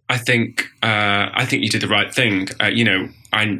[0.08, 2.48] I think uh, I think you did the right thing.
[2.60, 3.58] Uh, you know, I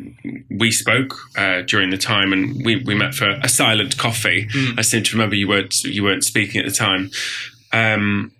[0.51, 4.47] we spoke uh, during the time, and we, we met for a silent coffee.
[4.47, 4.79] Mm.
[4.79, 7.11] I seem to remember you weren't you weren't speaking at the time.
[7.73, 8.33] Um,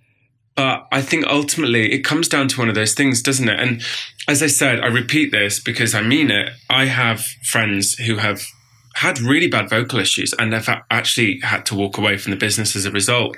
[0.55, 3.59] but I think ultimately it comes down to one of those things, doesn't it?
[3.59, 3.83] And
[4.29, 6.51] as I said, I repeat this because I mean it.
[6.71, 8.47] I have friends who have
[8.95, 12.77] had really bad vocal issues and have actually had to walk away from the business
[12.77, 13.37] as a result.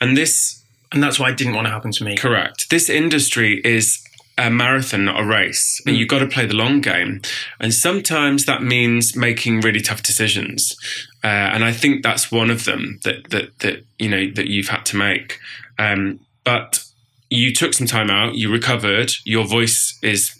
[0.00, 2.16] And this And that's why it didn't want to happen to me.
[2.16, 2.70] Correct.
[2.70, 4.02] This industry is
[4.38, 7.20] a marathon, not a race, and you've got to play the long game.
[7.58, 10.76] And sometimes that means making really tough decisions.
[11.24, 14.68] Uh, and I think that's one of them that that that you know that you've
[14.68, 15.38] had to make.
[15.78, 16.84] Um, but
[17.30, 18.36] you took some time out.
[18.36, 19.12] You recovered.
[19.24, 20.34] Your voice is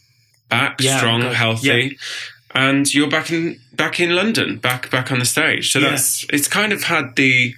[0.48, 1.98] back, Yeah, strong, healthy.
[2.54, 5.72] And you're back in back in London, back back on the stage.
[5.72, 7.54] So that's it's kind of had the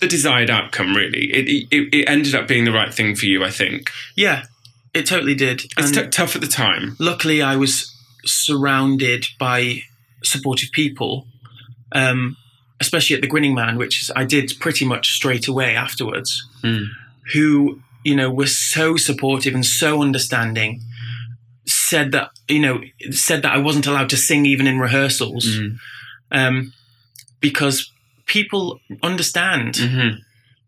[0.00, 0.96] the desired outcome.
[0.96, 3.44] Really, it, it it ended up being the right thing for you.
[3.44, 3.92] I think.
[4.16, 4.46] Yeah,
[4.92, 5.62] it totally did.
[5.76, 6.96] It's t- tough at the time.
[6.98, 7.94] luckily, I was
[8.24, 9.82] surrounded by
[10.24, 11.26] supportive people,
[11.92, 12.36] um,
[12.80, 16.48] especially at the Grinning Man, which I did pretty much straight away afterwards.
[16.64, 16.86] Mm.
[17.34, 20.82] Who you know were so supportive and so understanding.
[21.90, 22.76] Said that you know
[23.10, 25.78] said that I wasn't allowed to sing even in rehearsals Mm.
[26.40, 26.72] um,
[27.40, 27.76] because
[28.26, 28.64] people
[29.02, 30.10] understand, hmm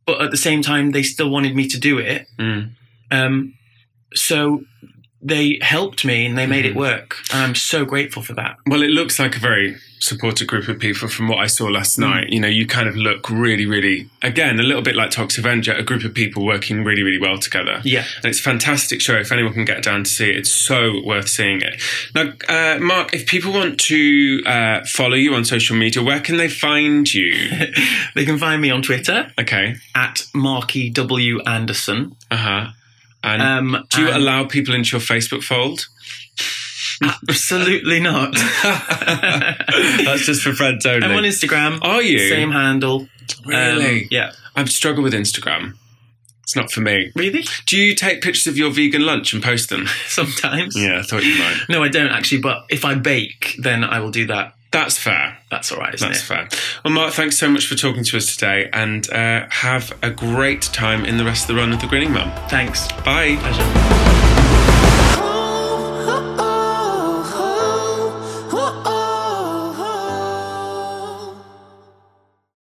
[0.06, 2.26] but at the same time they still wanted me to do it.
[2.38, 2.70] Mm.
[3.10, 3.54] Um,
[4.14, 4.64] so
[5.22, 7.16] they helped me and they made it work.
[7.32, 8.56] And I'm so grateful for that.
[8.66, 11.98] Well, it looks like a very supportive group of people from what I saw last
[11.98, 12.08] Mm.
[12.10, 12.28] night.
[12.30, 15.74] You know, you kind of look really, really, again, a little bit like Tox Avenger,
[15.74, 17.82] a group of people working really, really well together.
[17.84, 18.04] Yeah.
[18.16, 19.16] And it's a fantastic show.
[19.18, 21.82] If anyone can get down to see it, it's so worth seeing it.
[22.14, 26.38] Now, uh, Mark, if people want to uh, follow you on social media, where can
[26.38, 27.34] they find you?
[28.14, 29.76] they can find me on Twitter Okay.
[29.94, 31.42] at Marky W.
[31.42, 32.16] Anderson.
[32.30, 32.66] Uh huh.
[33.22, 35.86] And Um, do you and- allow people into your Facebook fold?
[37.28, 38.34] Absolutely not.
[38.62, 41.06] That's just for friends only.
[41.06, 41.78] I'm on Instagram.
[41.82, 42.18] Are you?
[42.28, 43.08] Same handle.
[43.46, 44.02] Really?
[44.02, 44.32] Um, yeah.
[44.56, 45.74] I struggle with Instagram.
[46.42, 47.12] It's not for me.
[47.14, 47.44] Really?
[47.66, 49.86] Do you take pictures of your vegan lunch and post them?
[50.08, 50.76] Sometimes.
[50.76, 51.60] Yeah, I thought you might.
[51.68, 52.40] No, I don't actually.
[52.42, 54.54] But if I bake, then I will do that.
[54.70, 55.38] That's fair.
[55.50, 56.12] That's all right, isn't it?
[56.12, 56.26] That's it?
[56.26, 56.48] fair.
[56.84, 60.62] Well, Mark, thanks so much for talking to us today and uh, have a great
[60.62, 62.30] time in the rest of the run of the Grinning Man.
[62.48, 62.86] Thanks.
[63.04, 63.36] Bye.
[63.40, 64.29] Pleasure.